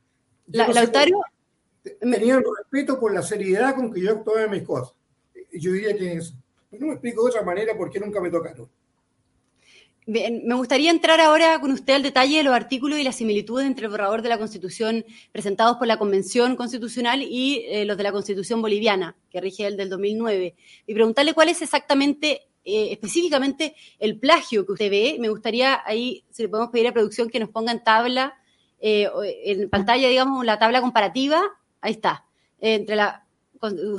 La, 0.48 0.68
Lautario. 0.68 1.20
Tenía 2.00 2.36
respeto 2.38 3.00
por 3.00 3.14
la 3.14 3.22
seriedad 3.22 3.74
con 3.74 3.92
que 3.92 4.02
yo 4.02 4.12
actuaba 4.12 4.44
en 4.44 4.50
mis 4.50 4.62
cosas. 4.62 4.94
Yo 5.52 5.72
diría 5.72 5.96
que 5.96 6.14
eso. 6.14 6.34
no 6.72 6.88
me 6.88 6.92
explico 6.92 7.22
de 7.22 7.30
otra 7.30 7.42
manera 7.42 7.76
por 7.76 7.90
qué 7.90 7.98
nunca 7.98 8.20
me 8.20 8.30
tocaron. 8.30 8.68
Bien, 10.10 10.40
me 10.46 10.54
gustaría 10.54 10.90
entrar 10.90 11.20
ahora 11.20 11.60
con 11.60 11.70
usted 11.70 11.92
al 11.92 12.02
detalle 12.02 12.38
de 12.38 12.42
los 12.42 12.54
artículos 12.54 12.98
y 12.98 13.02
las 13.02 13.16
similitudes 13.16 13.66
entre 13.66 13.84
el 13.84 13.90
borrador 13.90 14.22
de 14.22 14.30
la 14.30 14.38
Constitución 14.38 15.04
presentados 15.32 15.76
por 15.76 15.86
la 15.86 15.98
Convención 15.98 16.56
Constitucional 16.56 17.20
y 17.20 17.66
eh, 17.68 17.84
los 17.84 17.98
de 17.98 18.04
la 18.04 18.12
Constitución 18.12 18.62
boliviana, 18.62 19.18
que 19.28 19.38
rige 19.38 19.66
el 19.66 19.76
del 19.76 19.90
2009, 19.90 20.56
y 20.86 20.94
preguntarle 20.94 21.34
cuál 21.34 21.50
es 21.50 21.60
exactamente, 21.60 22.48
eh, 22.64 22.88
específicamente, 22.90 23.74
el 23.98 24.18
plagio 24.18 24.64
que 24.64 24.72
usted 24.72 24.90
ve. 24.90 25.18
Me 25.20 25.28
gustaría 25.28 25.82
ahí, 25.84 26.24
si 26.30 26.42
le 26.42 26.48
podemos 26.48 26.70
pedir 26.70 26.88
a 26.88 26.94
producción 26.94 27.28
que 27.28 27.38
nos 27.38 27.50
ponga 27.50 27.72
en 27.72 27.84
tabla, 27.84 28.32
eh, 28.80 29.10
en 29.44 29.68
pantalla, 29.68 30.08
digamos, 30.08 30.42
la 30.42 30.58
tabla 30.58 30.80
comparativa. 30.80 31.42
Ahí 31.82 31.92
está. 31.92 32.24
entre 32.60 32.96
la, 32.96 33.26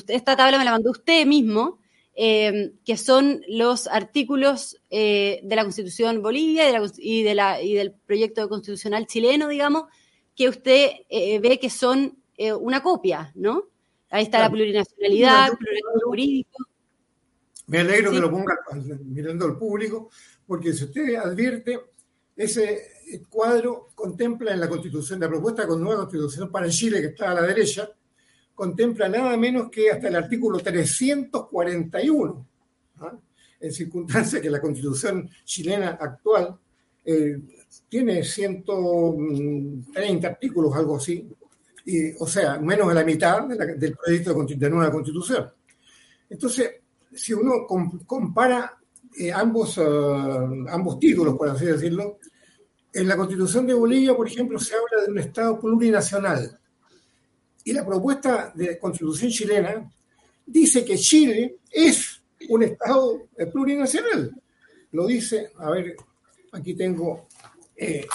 esta 0.07 0.35
tabla 0.35 0.57
me 0.57 0.65
la 0.65 0.71
mandó 0.71 0.89
usted 0.89 1.27
mismo 1.27 1.77
eh, 2.21 2.73
que 2.83 2.97
son 2.97 3.41
los 3.47 3.87
artículos 3.87 4.75
eh, 4.89 5.39
de 5.41 5.55
la 5.55 5.63
Constitución 5.63 6.21
Bolivia 6.21 6.65
y, 6.97 7.23
de 7.23 7.33
la, 7.33 7.61
y, 7.61 7.75
del 7.75 7.93
proyecto 7.93 8.49
constitucional 8.49 9.07
chileno, 9.07 9.47
digamos, 9.47 9.85
que 10.35 10.49
usted 10.49 10.89
eh, 11.07 11.39
ve 11.39 11.57
que 11.59 11.69
son 11.69 12.17
una 12.59 12.83
copia, 12.83 13.31
¿no? 13.35 13.63
Ahí 14.09 14.23
está 14.23 14.39
la 14.39 14.49
plurinacionalidad, 14.49 15.51
el 15.51 15.57
pluralismo 15.57 15.91
jurídico. 16.03 16.65
Me 17.67 17.79
alegro 17.79 18.11
que 18.11 18.19
lo 18.19 18.29
ponga 18.29 18.57
mirando 19.05 19.45
al 19.45 19.57
público, 19.57 20.09
porque 20.45 20.73
si 20.73 20.85
usted 20.85 21.15
advierte, 21.15 21.79
ese 22.35 22.81
cuadro 23.29 23.91
contempla 23.95 24.51
en 24.51 24.59
la 24.59 24.67
Constitución, 24.67 25.21
la 25.21 25.29
propuesta 25.29 25.65
con 25.65 25.81
nueva 25.81 26.01
Constitución 26.01 26.51
para 26.51 26.67
Chile, 26.67 26.99
que 26.99 27.07
está 27.07 27.31
a 27.31 27.35
la 27.35 27.43
derecha, 27.43 27.89
contempla 28.59 29.07
nada 29.07 29.37
menos 29.37 29.71
que 29.71 29.89
hasta 29.89 30.09
el 30.09 30.17
artículo 30.17 30.59
341, 30.59 32.45
¿ah? 32.99 33.17
en 33.57 33.71
circunstancia 33.71 34.41
que 34.41 34.49
la 34.49 34.59
constitución 34.59 35.29
chilena 35.45 35.91
actual 35.91 36.59
eh, 37.05 37.39
tiene 37.87 38.21
130 38.21 40.27
artículos, 40.27 40.75
algo 40.75 40.97
así, 40.97 41.25
y, 41.85 42.11
o 42.19 42.27
sea, 42.27 42.59
menos 42.59 42.89
de 42.89 42.95
la 42.95 43.05
mitad 43.05 43.47
del 43.47 43.95
proyecto 43.95 44.43
de, 44.43 44.69
nueva 44.69 44.91
constitución. 44.91 45.49
Entonces, 46.29 46.69
si 47.13 47.31
uno 47.31 47.65
compara 48.05 48.77
eh, 49.17 49.31
ambos, 49.31 49.77
uh, 49.77 50.67
ambos 50.67 50.99
títulos, 50.99 51.37
por 51.37 51.47
así 51.47 51.63
decirlo, 51.63 52.17
en 52.91 53.07
la 53.07 53.15
constitución 53.15 53.65
de 53.65 53.73
Bolivia, 53.73 54.17
por 54.17 54.27
ejemplo, 54.27 54.59
se 54.59 54.75
habla 54.75 55.05
de 55.05 55.11
un 55.13 55.19
Estado 55.19 55.57
plurinacional, 55.61 56.58
y 57.69 57.73
la 57.73 57.85
propuesta 57.85 58.51
de 58.55 58.79
constitución 58.79 59.29
chilena 59.29 59.87
dice 60.43 60.83
que 60.83 60.97
Chile 60.97 61.57
es 61.69 62.19
un 62.49 62.63
Estado 62.63 63.27
plurinacional. 63.53 64.35
Lo 64.91 65.05
dice, 65.05 65.51
a 65.55 65.69
ver, 65.69 65.95
aquí 66.51 66.73
tengo 66.73 67.27
eh, 67.75 68.07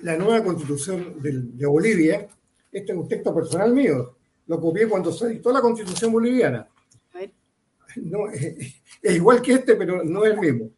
la 0.00 0.18
nueva 0.18 0.44
constitución 0.44 1.22
de, 1.22 1.66
Bolivia. 1.66 2.28
Este 2.70 2.92
es 2.92 2.98
un 2.98 3.08
texto 3.08 3.34
personal 3.34 3.72
mío. 3.72 4.16
Lo 4.46 4.60
copié 4.60 4.86
cuando 4.86 5.10
se 5.10 5.28
dictó 5.28 5.50
la 5.50 5.62
constitución 5.62 6.12
boliviana. 6.12 6.68
No, 7.96 8.28
es 8.30 9.14
igual 9.14 9.40
que 9.40 9.54
este, 9.54 9.74
pero 9.74 10.04
no 10.04 10.26
es 10.26 10.34
el 10.34 10.38
mismo. 10.38 10.70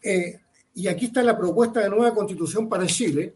Eh, 0.00 0.38
y 0.74 0.86
aquí 0.86 1.06
está 1.06 1.24
la 1.24 1.36
propuesta 1.36 1.80
de 1.80 1.90
nueva 1.90 2.14
constitución 2.14 2.68
para 2.68 2.86
Chile, 2.86 3.34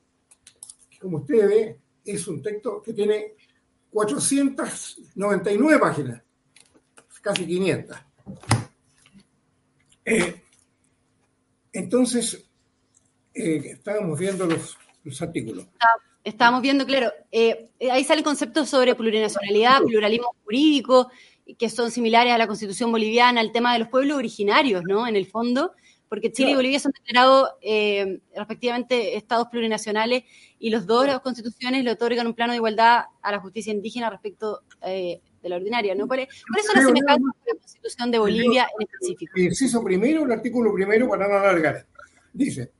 como 1.01 1.19
usted 1.19 1.49
ve, 1.49 1.82
es 2.05 2.27
un 2.29 2.43
texto 2.43 2.83
que 2.83 2.93
tiene 2.93 3.35
499 3.91 5.79
páginas, 5.79 6.23
casi 7.21 7.47
500. 7.47 7.97
Eh, 10.05 10.43
entonces, 11.73 12.45
eh, 13.35 13.63
estábamos 13.65 14.19
viendo 14.19 14.47
los, 14.47 14.77
artículos. 15.21 15.67
Estábamos 16.25 16.63
viendo, 16.63 16.87
claro, 16.87 17.13
eh, 17.31 17.71
ahí 17.91 18.05
salen 18.05 18.25
conceptos 18.25 18.69
sobre 18.69 18.95
plurinacionalidad, 18.95 19.83
pluralismo 19.83 20.35
jurídico, 20.45 21.11
que 21.59 21.69
son 21.69 21.91
similares 21.91 22.33
a 22.33 22.39
la 22.39 22.47
constitución 22.47 22.93
boliviana, 22.93 23.41
el 23.41 23.53
tema 23.53 23.73
de 23.73 23.81
los 23.81 23.89
pueblos 23.89 24.17
originarios, 24.17 24.85
¿no? 24.85 25.07
En 25.07 25.17
el 25.17 25.27
fondo, 25.27 25.73
porque 26.13 26.31
Chile 26.31 26.51
y 26.51 26.55
Bolivia 26.55 26.79
son 26.79 26.93
declarados 26.93 27.53
eh, 27.63 28.21
respectivamente 28.37 29.17
estados 29.17 29.49
plurinacionales 29.49 30.25
y 30.59 30.69
los 30.69 30.85
dos, 30.85 31.07
las 31.07 31.21
constituciones, 31.21 31.83
le 31.85 31.91
otorgan 31.91 32.27
un 32.27 32.35
plano 32.35 32.53
de 32.53 32.59
igualdad 32.59 33.05
a 33.23 33.33
la 33.33 33.41
justicia 33.41 33.73
indígena 33.73 34.11
respecto 34.11 34.61
eh, 34.83 35.23
de 35.43 35.49
la 35.49 35.57
ordinaria. 35.57 35.95
¿no? 35.95 36.07
¿Cuáles 36.07 36.29
son 36.67 36.75
las 36.75 36.85
semejanzas 36.85 37.33
de 37.47 37.53
la 37.55 37.59
constitución 37.59 38.11
de 38.11 38.19
Bolivia 38.19 38.69
en 38.79 38.87
específico? 38.87 39.41
Inciso 39.41 39.83
primero, 39.83 40.27
el 40.27 40.33
artículo 40.33 40.75
primero, 40.75 41.09
para 41.09 41.27
no 41.27 41.39
alargar. 41.39 41.87
Dice, 42.31 42.73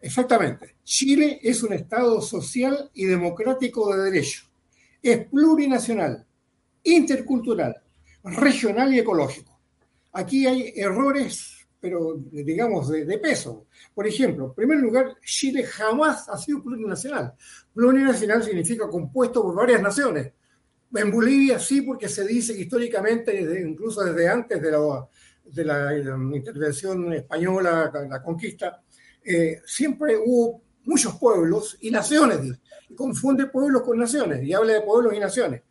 exactamente, 0.00 0.76
Chile 0.82 1.38
es 1.42 1.62
un 1.62 1.74
estado 1.74 2.22
social 2.22 2.90
y 2.94 3.04
democrático 3.04 3.94
de 3.94 4.02
derecho. 4.10 4.46
Es 5.02 5.26
plurinacional, 5.26 6.24
intercultural, 6.84 7.76
regional 8.24 8.94
y 8.94 9.00
ecológico. 9.00 9.60
Aquí 10.14 10.46
hay 10.46 10.72
errores 10.74 11.55
pero 11.80 12.16
digamos 12.30 12.88
de, 12.88 13.18
peso. 13.18 13.66
Por 13.94 14.06
ejemplo, 14.06 14.46
en 14.46 14.54
primer 14.54 14.78
lugar, 14.78 15.16
Chile 15.24 15.64
jamás 15.64 16.28
ha 16.28 16.36
sido 16.36 16.62
plurinacional. 16.62 17.34
Plurinacional 17.74 18.42
significa 18.42 18.88
compuesto 18.88 19.42
por 19.42 19.54
varias 19.54 19.82
naciones. 19.82 20.32
En 20.94 21.10
Bolivia 21.10 21.58
sí, 21.58 21.82
porque 21.82 22.08
se 22.08 22.26
dice 22.26 22.54
que 22.54 22.62
históricamente, 22.62 23.60
incluso 23.60 24.02
desde 24.04 24.28
antes 24.28 24.60
de 24.62 24.70
la, 24.70 25.08
de 25.44 25.64
la, 25.64 25.96
intervención 26.36 27.12
española, 27.12 27.92
la 28.08 28.22
conquista, 28.22 28.82
eh, 29.24 29.60
siempre 29.66 30.16
hubo 30.16 30.62
muchos 30.84 31.16
pueblos 31.18 31.76
y 31.80 31.90
naciones. 31.90 32.38
Y 32.88 32.94
confunde 32.94 33.46
pueblos 33.46 33.82
con 33.82 33.98
naciones 33.98 34.42
y 34.44 34.52
habla 34.52 34.74
de 34.74 34.80
pueblos 34.82 35.12
y 35.14 35.18
naciones. 35.18 35.62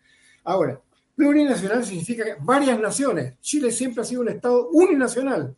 Ahora, 0.44 0.80
Plurinacional 1.16 1.86
significa 1.86 2.26
varias 2.42 2.78
naciones. 2.78 3.40
Chile 3.40 3.72
siempre 3.72 4.02
ha 4.02 4.06
sido 4.06 4.22
un 4.22 4.30
Estado 4.30 4.68
uninacional. 4.70 5.56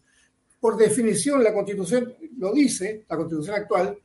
Por 0.60 0.78
definición, 0.78 1.44
la 1.44 1.54
Constitución 1.54 2.14
lo 2.38 2.54
dice, 2.54 3.06
la 3.10 3.18
Constitución 3.18 3.56
actual, 3.56 3.98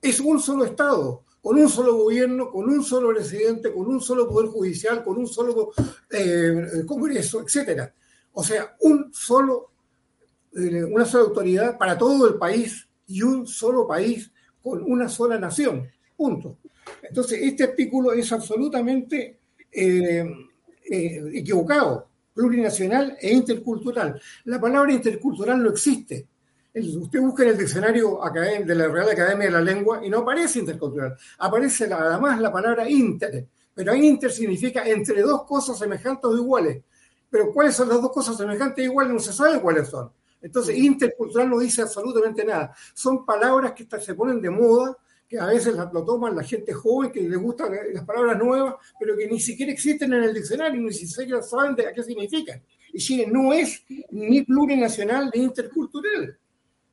es 0.00 0.20
un 0.20 0.38
solo 0.40 0.64
Estado, 0.64 1.24
con 1.40 1.58
un 1.58 1.68
solo 1.68 1.96
gobierno, 1.96 2.50
con 2.50 2.68
un 2.68 2.82
solo 2.82 3.10
presidente, 3.10 3.72
con 3.72 3.86
un 3.86 4.00
solo 4.00 4.28
poder 4.28 4.50
judicial, 4.50 5.02
con 5.02 5.18
un 5.18 5.26
solo 5.26 5.72
eh, 6.10 6.84
Congreso, 6.86 7.40
etc. 7.40 7.90
O 8.32 8.44
sea, 8.44 8.76
un 8.80 9.12
solo, 9.12 9.72
eh, 10.54 10.84
una 10.84 11.04
sola 11.04 11.24
autoridad 11.24 11.78
para 11.78 11.96
todo 11.96 12.28
el 12.28 12.34
país 12.34 12.88
y 13.06 13.22
un 13.22 13.46
solo 13.46 13.86
país 13.86 14.30
con 14.62 14.82
una 14.82 15.08
sola 15.08 15.38
nación. 15.38 15.88
Punto. 16.16 16.58
Entonces, 17.02 17.40
este 17.42 17.64
artículo 17.64 18.12
es 18.12 18.30
absolutamente 18.32 19.38
eh, 19.72 20.24
eh, 20.90 21.22
equivocado, 21.34 22.07
plurinacional 22.38 23.16
e 23.20 23.32
intercultural. 23.32 24.20
La 24.44 24.60
palabra 24.60 24.92
intercultural 24.92 25.60
no 25.60 25.70
existe. 25.70 26.28
Usted 26.72 27.20
busca 27.20 27.42
en 27.42 27.48
el 27.48 27.58
diccionario 27.58 28.20
de 28.64 28.74
la 28.76 28.86
Real 28.86 29.08
Academia 29.10 29.46
de 29.46 29.50
la 29.50 29.60
Lengua 29.60 30.06
y 30.06 30.08
no 30.08 30.18
aparece 30.18 30.60
intercultural. 30.60 31.16
Aparece 31.38 31.92
además 31.92 32.40
la 32.40 32.52
palabra 32.52 32.88
inter, 32.88 33.44
pero 33.74 33.92
inter 33.92 34.30
significa 34.30 34.88
entre 34.88 35.20
dos 35.22 35.42
cosas 35.46 35.80
semejantes 35.80 36.26
o 36.26 36.36
iguales. 36.36 36.80
Pero 37.28 37.52
¿cuáles 37.52 37.74
son 37.74 37.88
las 37.88 38.00
dos 38.00 38.12
cosas 38.12 38.36
semejantes 38.36 38.84
e 38.84 38.86
iguales? 38.86 39.12
No 39.12 39.18
se 39.18 39.32
sabe 39.32 39.60
cuáles 39.60 39.88
son. 39.88 40.08
Entonces, 40.40 40.78
intercultural 40.78 41.50
no 41.50 41.58
dice 41.58 41.82
absolutamente 41.82 42.44
nada. 42.44 42.72
Son 42.94 43.26
palabras 43.26 43.72
que 43.72 43.84
se 44.00 44.14
ponen 44.14 44.40
de 44.40 44.50
moda 44.50 44.96
que 45.28 45.38
a 45.38 45.46
veces 45.46 45.74
lo 45.92 46.04
toman 46.04 46.34
la 46.34 46.42
gente 46.42 46.72
joven, 46.72 47.12
que 47.12 47.20
les 47.20 47.38
gustan 47.38 47.72
las 47.92 48.04
palabras 48.04 48.38
nuevas, 48.38 48.76
pero 48.98 49.16
que 49.16 49.26
ni 49.26 49.38
siquiera 49.38 49.70
existen 49.70 50.12
en 50.14 50.24
el 50.24 50.34
diccionario, 50.34 50.80
ni 50.80 50.92
siquiera 50.92 51.42
saben 51.42 51.74
de 51.74 51.92
qué 51.94 52.02
significan. 52.02 52.62
Y 52.92 52.98
Chile 52.98 53.26
no 53.30 53.52
es 53.52 53.84
ni 54.10 54.42
plurinacional 54.42 55.30
ni 55.34 55.42
intercultural, 55.42 56.38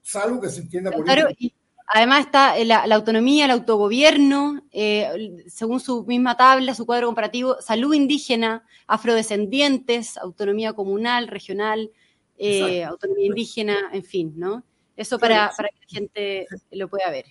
salvo 0.02 0.42
que 0.42 0.50
se 0.50 0.62
entienda 0.62 0.92
por 0.92 1.06
claro, 1.06 1.30
y 1.38 1.54
además 1.88 2.26
está 2.26 2.62
la, 2.66 2.84
autonomía, 2.96 3.46
el 3.46 3.52
autogobierno, 3.52 4.62
eh, 4.72 5.46
según 5.48 5.80
su 5.80 6.04
misma 6.04 6.36
tabla, 6.36 6.76
su 6.76 6.86
cuadro 6.86 7.08
comparativo, 7.08 7.62
salud 7.62 7.94
indígena, 7.94 8.66
afrodescendientes, 8.86 10.18
autonomía 10.18 10.74
comunal, 10.74 11.30
regional, 11.30 11.90
eh, 12.38 12.84
autonomía 12.84 13.28
indígena, 13.28 13.78
en 13.94 14.04
fin, 14.04 14.34
¿no? 14.36 14.66
Eso 14.98 15.20
para, 15.20 15.54
para 15.56 15.70
que 15.70 15.80
la 15.80 15.88
gente 15.88 16.48
lo 16.72 16.90
pueda 16.90 17.10
ver. 17.10 17.26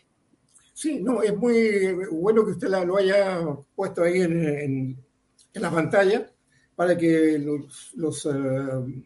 Sí, 0.74 1.00
no, 1.00 1.22
es 1.22 1.36
muy 1.36 1.92
bueno 2.10 2.44
que 2.44 2.50
usted 2.50 2.68
lo 2.68 2.96
haya 2.96 3.46
puesto 3.76 4.02
ahí 4.02 4.22
en, 4.22 4.98
la 5.54 5.70
pantalla 5.70 6.28
para 6.74 6.98
que 6.98 7.38
los, 7.38 8.26
eh, 8.26 9.04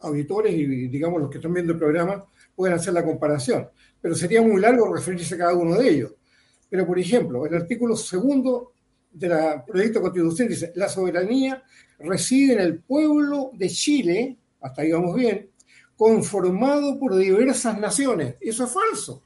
auditores 0.00 0.54
y, 0.54 0.88
digamos, 0.88 1.22
los 1.22 1.30
que 1.30 1.38
están 1.38 1.54
viendo 1.54 1.72
el 1.72 1.78
programa 1.78 2.26
puedan 2.54 2.78
hacer 2.78 2.92
la 2.92 3.02
comparación. 3.02 3.70
Pero 4.02 4.14
sería 4.14 4.42
muy 4.42 4.60
largo 4.60 4.94
referirse 4.94 5.34
a 5.34 5.38
cada 5.38 5.54
uno 5.54 5.76
de 5.76 5.88
ellos. 5.88 6.12
Pero, 6.68 6.86
por 6.86 6.98
ejemplo, 6.98 7.46
el 7.46 7.54
artículo 7.54 7.96
segundo 7.96 8.72
del 9.10 9.32
proyecto 9.66 10.00
de 10.00 10.02
constitución 10.02 10.48
dice, 10.48 10.72
la 10.76 10.90
soberanía 10.90 11.62
reside 12.00 12.52
en 12.52 12.60
el 12.60 12.80
pueblo 12.80 13.50
de 13.54 13.70
Chile, 13.70 14.36
hasta 14.60 14.82
ahí 14.82 14.92
vamos 14.92 15.16
bien, 15.16 15.48
conformado 15.96 16.98
por 17.00 17.16
diversas 17.16 17.80
naciones. 17.80 18.36
Eso 18.42 18.66
es 18.66 18.70
falso. 18.70 19.22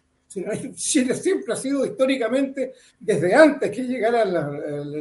Chile 0.75 1.15
siempre 1.15 1.53
ha 1.53 1.57
sido 1.57 1.85
históricamente, 1.85 2.73
desde 2.99 3.35
antes 3.35 3.71
que 3.71 3.83
llegaran 3.83 4.33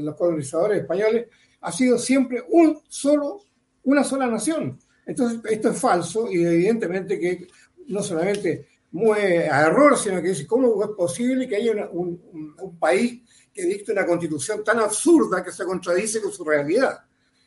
los 0.04 0.16
colonizadores 0.16 0.82
españoles, 0.82 1.28
ha 1.62 1.72
sido 1.72 1.98
siempre 1.98 2.44
un 2.50 2.82
solo, 2.88 3.44
una 3.84 4.04
sola 4.04 4.28
nación. 4.28 4.80
Entonces, 5.06 5.40
esto 5.50 5.70
es 5.70 5.80
falso 5.80 6.32
y 6.32 6.44
evidentemente 6.44 7.20
que 7.20 7.48
no 7.88 8.02
solamente 8.02 8.68
mueve 8.92 9.50
a 9.50 9.68
error, 9.68 9.98
sino 9.98 10.22
que 10.22 10.30
dice, 10.30 10.46
¿cómo 10.46 10.84
es 10.84 10.90
posible 10.92 11.48
que 11.48 11.56
haya 11.56 11.90
un, 11.92 12.76
país 12.80 13.22
que 13.54 13.66
dicte 13.66 13.92
una 13.92 14.06
constitución 14.06 14.64
tan 14.64 14.80
absurda 14.80 15.44
que 15.44 15.52
se 15.52 15.66
contradice 15.66 16.22
con 16.22 16.32
su 16.32 16.44
realidad? 16.44 17.00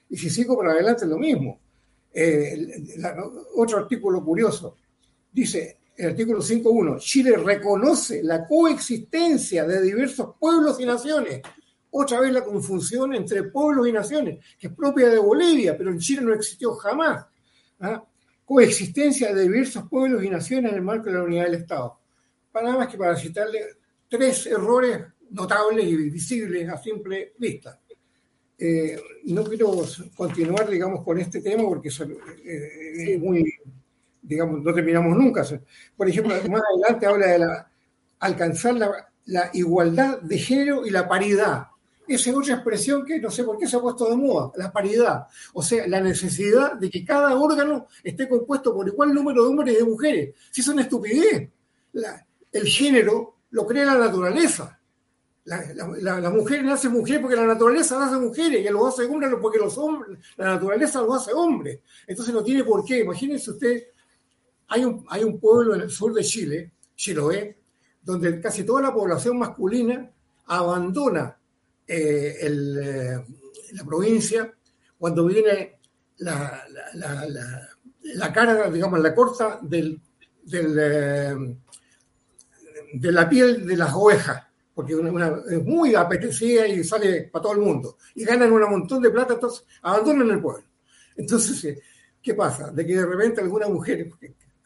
Y 0.08 0.16
si 0.16 0.30
sigo 0.30 0.56
para 0.56 0.72
adelante 0.72 1.04
es 1.04 1.10
lo 1.10 1.18
mismo. 1.18 1.60
Eh, 2.12 2.68
otro 3.56 3.78
artículo 3.78 4.24
curioso 4.24 4.76
dice, 5.32 5.78
el 5.96 6.10
artículo 6.10 6.40
5.1, 6.40 6.98
Chile 6.98 7.36
reconoce 7.36 8.22
la 8.22 8.46
coexistencia 8.46 9.64
de 9.64 9.80
diversos 9.82 10.34
pueblos 10.38 10.80
y 10.80 10.86
naciones. 10.86 11.40
Otra 11.90 12.20
vez 12.20 12.32
la 12.32 12.44
confusión 12.44 13.14
entre 13.14 13.44
pueblos 13.44 13.86
y 13.86 13.92
naciones, 13.92 14.44
que 14.58 14.66
es 14.66 14.72
propia 14.72 15.08
de 15.08 15.18
Bolivia, 15.18 15.78
pero 15.78 15.90
en 15.90 15.98
Chile 15.98 16.22
no 16.22 16.34
existió 16.34 16.74
jamás. 16.74 17.24
¿ah? 17.80 18.04
Coexistencia 18.44 19.32
de 19.32 19.42
diversos 19.42 19.88
pueblos 19.88 20.24
y 20.24 20.28
naciones 20.28 20.72
en 20.72 20.78
el 20.78 20.82
marco 20.82 21.06
de 21.06 21.12
la 21.12 21.22
unidad 21.22 21.44
del 21.44 21.54
Estado. 21.54 22.00
Para 22.50 22.66
nada 22.66 22.78
más 22.78 22.88
que 22.88 22.98
para 22.98 23.16
citarle 23.16 23.60
tres 24.08 24.46
errores 24.46 25.00
notables 25.30 25.86
y 25.86 25.96
visibles 26.10 26.68
a 26.68 26.76
simple 26.78 27.34
vista. 27.38 27.80
Eh, 28.58 29.00
no 29.24 29.44
quiero 29.44 29.84
continuar, 30.16 30.68
digamos, 30.68 31.04
con 31.04 31.18
este 31.18 31.40
tema 31.40 31.64
porque 31.64 31.88
es, 31.88 32.00
eh, 32.00 33.14
es 33.14 33.20
muy 33.20 33.44
digamos, 34.24 34.62
no 34.62 34.74
terminamos 34.74 35.16
nunca. 35.16 35.44
Por 35.96 36.08
ejemplo, 36.08 36.34
más 36.50 36.62
adelante 36.72 37.06
habla 37.06 37.26
de 37.26 37.38
la, 37.38 37.70
alcanzar 38.20 38.74
la, 39.26 39.50
igualdad 39.52 40.20
de 40.20 40.38
género 40.38 40.86
y 40.86 40.90
la 40.90 41.08
paridad. 41.08 41.66
Esa 42.06 42.30
es 42.30 42.36
otra 42.36 42.54
expresión 42.54 43.04
que 43.04 43.18
no 43.18 43.30
sé 43.30 43.44
por 43.44 43.56
qué 43.56 43.66
se 43.66 43.76
ha 43.76 43.80
puesto 43.80 44.10
de 44.10 44.16
moda, 44.16 44.52
la 44.56 44.70
paridad. 44.70 45.26
O 45.54 45.62
sea, 45.62 45.86
la 45.86 46.00
necesidad 46.00 46.74
de 46.74 46.90
que 46.90 47.04
cada 47.04 47.34
órgano 47.34 47.86
esté 48.02 48.28
compuesto 48.28 48.74
por 48.74 48.86
igual 48.86 49.14
número 49.14 49.42
de 49.42 49.48
hombres 49.48 49.74
y 49.74 49.78
de 49.78 49.84
mujeres. 49.84 50.34
Si 50.50 50.60
es 50.60 50.68
una 50.68 50.82
estupidez. 50.82 51.48
el 52.52 52.66
género 52.66 53.36
lo 53.50 53.66
crea 53.66 53.86
la 53.86 53.98
naturaleza. 53.98 54.78
La, 55.44 56.30
mujer 56.30 56.64
nace 56.64 56.88
mujer 56.88 57.20
porque 57.20 57.36
la 57.36 57.46
naturaleza 57.46 57.98
nace 57.98 58.16
mujeres 58.16 58.64
y 58.64 58.68
lo 58.70 58.86
hace 58.86 59.04
hombre 59.04 59.28
porque 59.40 59.58
los 59.58 59.76
hombres, 59.76 60.18
la 60.36 60.46
naturaleza 60.46 61.02
lo 61.02 61.14
hace 61.14 61.32
hombre. 61.32 61.82
Entonces 62.06 62.34
no 62.34 62.42
tiene 62.42 62.64
por 62.64 62.84
qué. 62.84 63.00
Imagínense 63.00 63.50
usted 63.50 63.82
hay 64.68 64.84
un, 64.84 65.38
pueblo 65.38 65.74
en 65.74 65.82
el 65.82 65.90
sur 65.90 66.12
de 66.12 66.24
Chile, 66.24 66.72
Chiloé, 66.94 67.58
donde 68.02 68.40
casi 68.40 68.64
toda 68.64 68.82
la 68.82 68.94
población 68.94 69.38
masculina 69.38 70.10
abandona 70.46 71.36
eh, 71.86 72.36
eh, 72.40 73.24
la 73.72 73.84
provincia 73.84 74.52
cuando 74.98 75.26
viene 75.26 75.78
la, 76.18 76.64
la, 76.94 78.32
carga, 78.32 78.70
digamos, 78.70 79.00
la 79.00 79.14
corta 79.14 79.60
eh, 79.70 79.96
de 82.94 83.12
la 83.12 83.28
piel 83.28 83.66
de 83.66 83.76
las 83.76 83.92
ovejas, 83.94 84.44
porque 84.74 84.94
es 84.94 85.62
muy 85.64 85.94
apetecida 85.94 86.66
y 86.66 86.84
sale 86.84 87.28
para 87.32 87.42
todo 87.42 87.52
el 87.52 87.60
mundo. 87.60 87.96
Y 88.14 88.24
ganan 88.24 88.52
un 88.52 88.62
montón 88.62 89.02
de 89.02 89.10
plata, 89.10 89.34
entonces 89.34 89.64
abandonan 89.82 90.30
el 90.30 90.40
pueblo. 90.40 90.64
Entonces, 91.16 91.78
¿qué 92.22 92.34
pasa? 92.34 92.70
De 92.70 92.86
que 92.86 92.96
de 92.96 93.06
repente 93.06 93.40
alguna 93.40 93.68
mujer, 93.68 94.08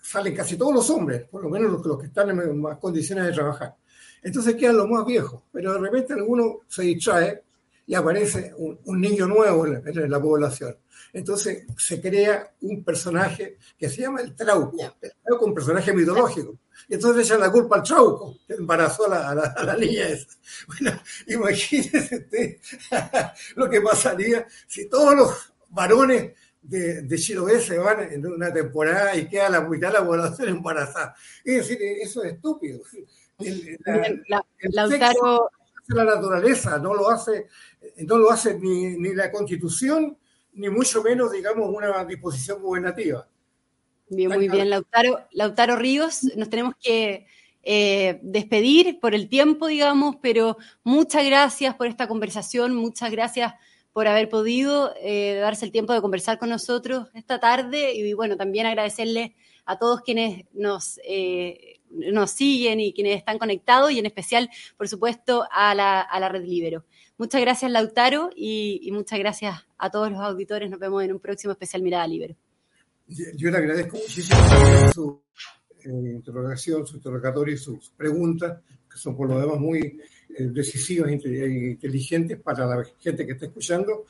salen 0.00 0.34
casi 0.34 0.56
todos 0.56 0.74
los 0.74 0.90
hombres, 0.90 1.24
por 1.28 1.42
lo 1.42 1.50
menos 1.50 1.84
los, 1.84 1.98
que 1.98 2.06
están 2.06 2.30
en 2.30 2.60
más 2.60 2.78
condiciones 2.78 3.26
de 3.26 3.32
trabajar. 3.32 3.76
Entonces 4.22 4.54
quedan 4.56 4.76
los 4.76 4.88
más 4.88 5.04
viejos, 5.06 5.42
pero 5.52 5.74
de 5.74 5.78
repente 5.78 6.14
alguno 6.14 6.60
se 6.66 6.82
distrae 6.82 7.42
y 7.86 7.94
aparece 7.94 8.52
un, 8.56 9.00
niño 9.00 9.26
nuevo 9.26 9.66
en 9.66 10.10
la, 10.10 10.20
población. 10.20 10.76
Entonces 11.12 11.64
se 11.78 12.00
crea 12.02 12.52
un 12.60 12.84
personaje 12.84 13.56
que 13.78 13.88
se 13.88 14.02
llama 14.02 14.20
el 14.20 14.34
Trauco, 14.34 14.76
el 15.00 15.12
Trauco 15.24 15.46
un 15.46 15.54
personaje 15.54 15.94
mitológico. 15.94 16.58
Y 16.86 16.94
entonces 16.94 17.16
le 17.16 17.22
echan 17.22 17.40
la 17.40 17.50
culpa 17.50 17.76
al 17.76 17.82
Trauco, 17.82 18.36
que 18.46 18.54
embarazó 18.54 19.10
a 19.10 19.34
la, 19.34 19.76
niña 19.76 20.08
esa. 20.08 20.26
Bueno, 20.66 21.00
imagínese 21.28 22.16
usted 22.16 22.56
lo 23.56 23.70
que 23.70 23.80
pasaría 23.80 24.46
si 24.66 24.86
todos 24.88 25.14
los 25.14 25.52
varones 25.70 26.32
de, 26.62 27.02
de 27.02 27.18
Chiloé 27.18 27.60
se 27.60 27.78
van 27.78 28.12
en 28.12 28.26
una 28.26 28.52
temporada 28.52 29.16
y 29.16 29.28
queda 29.28 29.48
la 29.48 29.60
mitad 29.62 29.88
de 29.88 29.94
la 29.94 30.06
población 30.06 30.48
embarazada. 30.56 31.14
Es 31.44 31.68
decir, 31.68 31.78
eso 32.00 32.22
es 32.24 32.34
estúpido. 32.34 32.80
la, 34.28 34.44
la 35.88 36.04
naturaleza, 36.04 36.78
no 36.78 36.94
lo 36.94 37.08
hace, 37.08 37.46
no 37.98 38.18
lo 38.18 38.30
hace 38.30 38.58
ni, 38.58 38.96
ni, 38.98 39.14
la 39.14 39.30
constitución, 39.30 40.16
ni 40.54 40.68
mucho 40.68 41.02
menos, 41.02 41.32
digamos, 41.32 41.74
una 41.74 42.04
disposición 42.04 42.60
gubernativa. 42.60 43.26
Bien, 44.10 44.30
muy 44.30 44.48
bien, 44.48 44.70
Lautaro, 44.70 45.20
Lautaro 45.32 45.76
Ríos, 45.76 46.24
nos 46.36 46.48
tenemos 46.48 46.74
que 46.80 47.26
eh, 47.62 48.20
despedir 48.22 48.98
por 49.00 49.14
el 49.14 49.28
tiempo, 49.28 49.66
digamos, 49.66 50.16
pero 50.22 50.56
muchas 50.82 51.24
gracias 51.24 51.74
por 51.74 51.86
esta 51.86 52.08
conversación, 52.08 52.74
muchas 52.74 53.10
gracias 53.10 53.54
por 53.98 54.06
haber 54.06 54.28
podido 54.28 54.94
eh, 55.02 55.40
darse 55.40 55.64
el 55.64 55.72
tiempo 55.72 55.92
de 55.92 56.00
conversar 56.00 56.38
con 56.38 56.50
nosotros 56.50 57.08
esta 57.14 57.40
tarde 57.40 57.94
y 57.94 58.12
bueno, 58.12 58.36
también 58.36 58.64
agradecerle 58.64 59.34
a 59.64 59.76
todos 59.76 60.02
quienes 60.02 60.44
nos, 60.52 61.00
eh, 61.02 61.80
nos 61.90 62.30
siguen 62.30 62.78
y 62.78 62.92
quienes 62.92 63.16
están 63.16 63.38
conectados 63.38 63.90
y 63.90 63.98
en 63.98 64.06
especial, 64.06 64.50
por 64.76 64.86
supuesto, 64.86 65.48
a 65.50 65.74
la, 65.74 66.00
a 66.00 66.20
la 66.20 66.28
red 66.28 66.44
Libero. 66.44 66.84
Muchas 67.16 67.40
gracias, 67.40 67.72
Lautaro, 67.72 68.30
y, 68.36 68.88
muchas 68.92 69.18
gracias 69.18 69.66
a 69.76 69.90
todos 69.90 70.12
los 70.12 70.20
auditores. 70.20 70.70
Nos 70.70 70.78
vemos 70.78 71.02
en 71.02 71.14
un 71.14 71.18
próximo 71.18 71.50
especial 71.50 71.82
Mirada 71.82 72.06
Libero. 72.06 72.36
Yo 73.34 73.50
le 73.50 73.56
agradezco 73.56 73.96
muchísimo 73.96 74.38
su 74.94 75.22
eh, 75.82 76.12
interrogación, 76.14 76.86
su 76.86 76.98
interrogatorio 76.98 77.52
y 77.52 77.58
sus 77.58 77.90
preguntas, 77.90 78.60
que 78.88 78.96
son 78.96 79.16
por 79.16 79.28
lo 79.28 79.40
demás 79.40 79.58
muy 79.58 80.00
decisivas 80.28 81.10
e 81.10 81.68
inteligentes 81.70 82.38
para 82.40 82.66
la 82.66 82.84
gente 83.00 83.26
que 83.26 83.32
está 83.32 83.46
escuchando. 83.46 84.04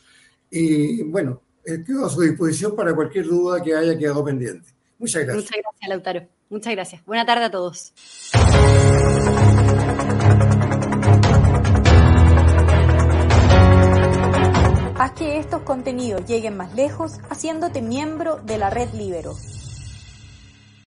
Y 0.51 1.03
bueno, 1.05 1.43
eh, 1.65 1.83
quedo 1.85 2.07
a 2.07 2.11
su 2.11 2.21
disposición 2.21 2.75
para 2.75 2.95
cualquier 2.95 3.27
duda 3.27 3.63
que 3.63 3.75
haya 3.75 3.97
quedado 3.97 4.25
pendiente. 4.25 4.69
Muchas 4.99 5.25
gracias. 5.25 5.45
Muchas 5.45 5.61
gracias, 5.63 5.89
Lautaro. 5.89 6.29
Muchas 6.51 6.73
gracias. 6.73 7.05
Buena 7.05 7.27
tarde 7.27 7.45
a 7.45 7.51
todos. 7.51 7.93
Haz 14.97 15.13
que 15.13 15.39
estos 15.39 15.63
contenidos 15.63 16.27
lleguen 16.27 16.57
más 16.57 16.75
lejos 16.75 17.19
haciéndote 17.31 17.83
miembro 17.83 18.41
de 18.45 18.59
la 18.59 18.71
red 18.71 18.89
Libero. 18.95 19.37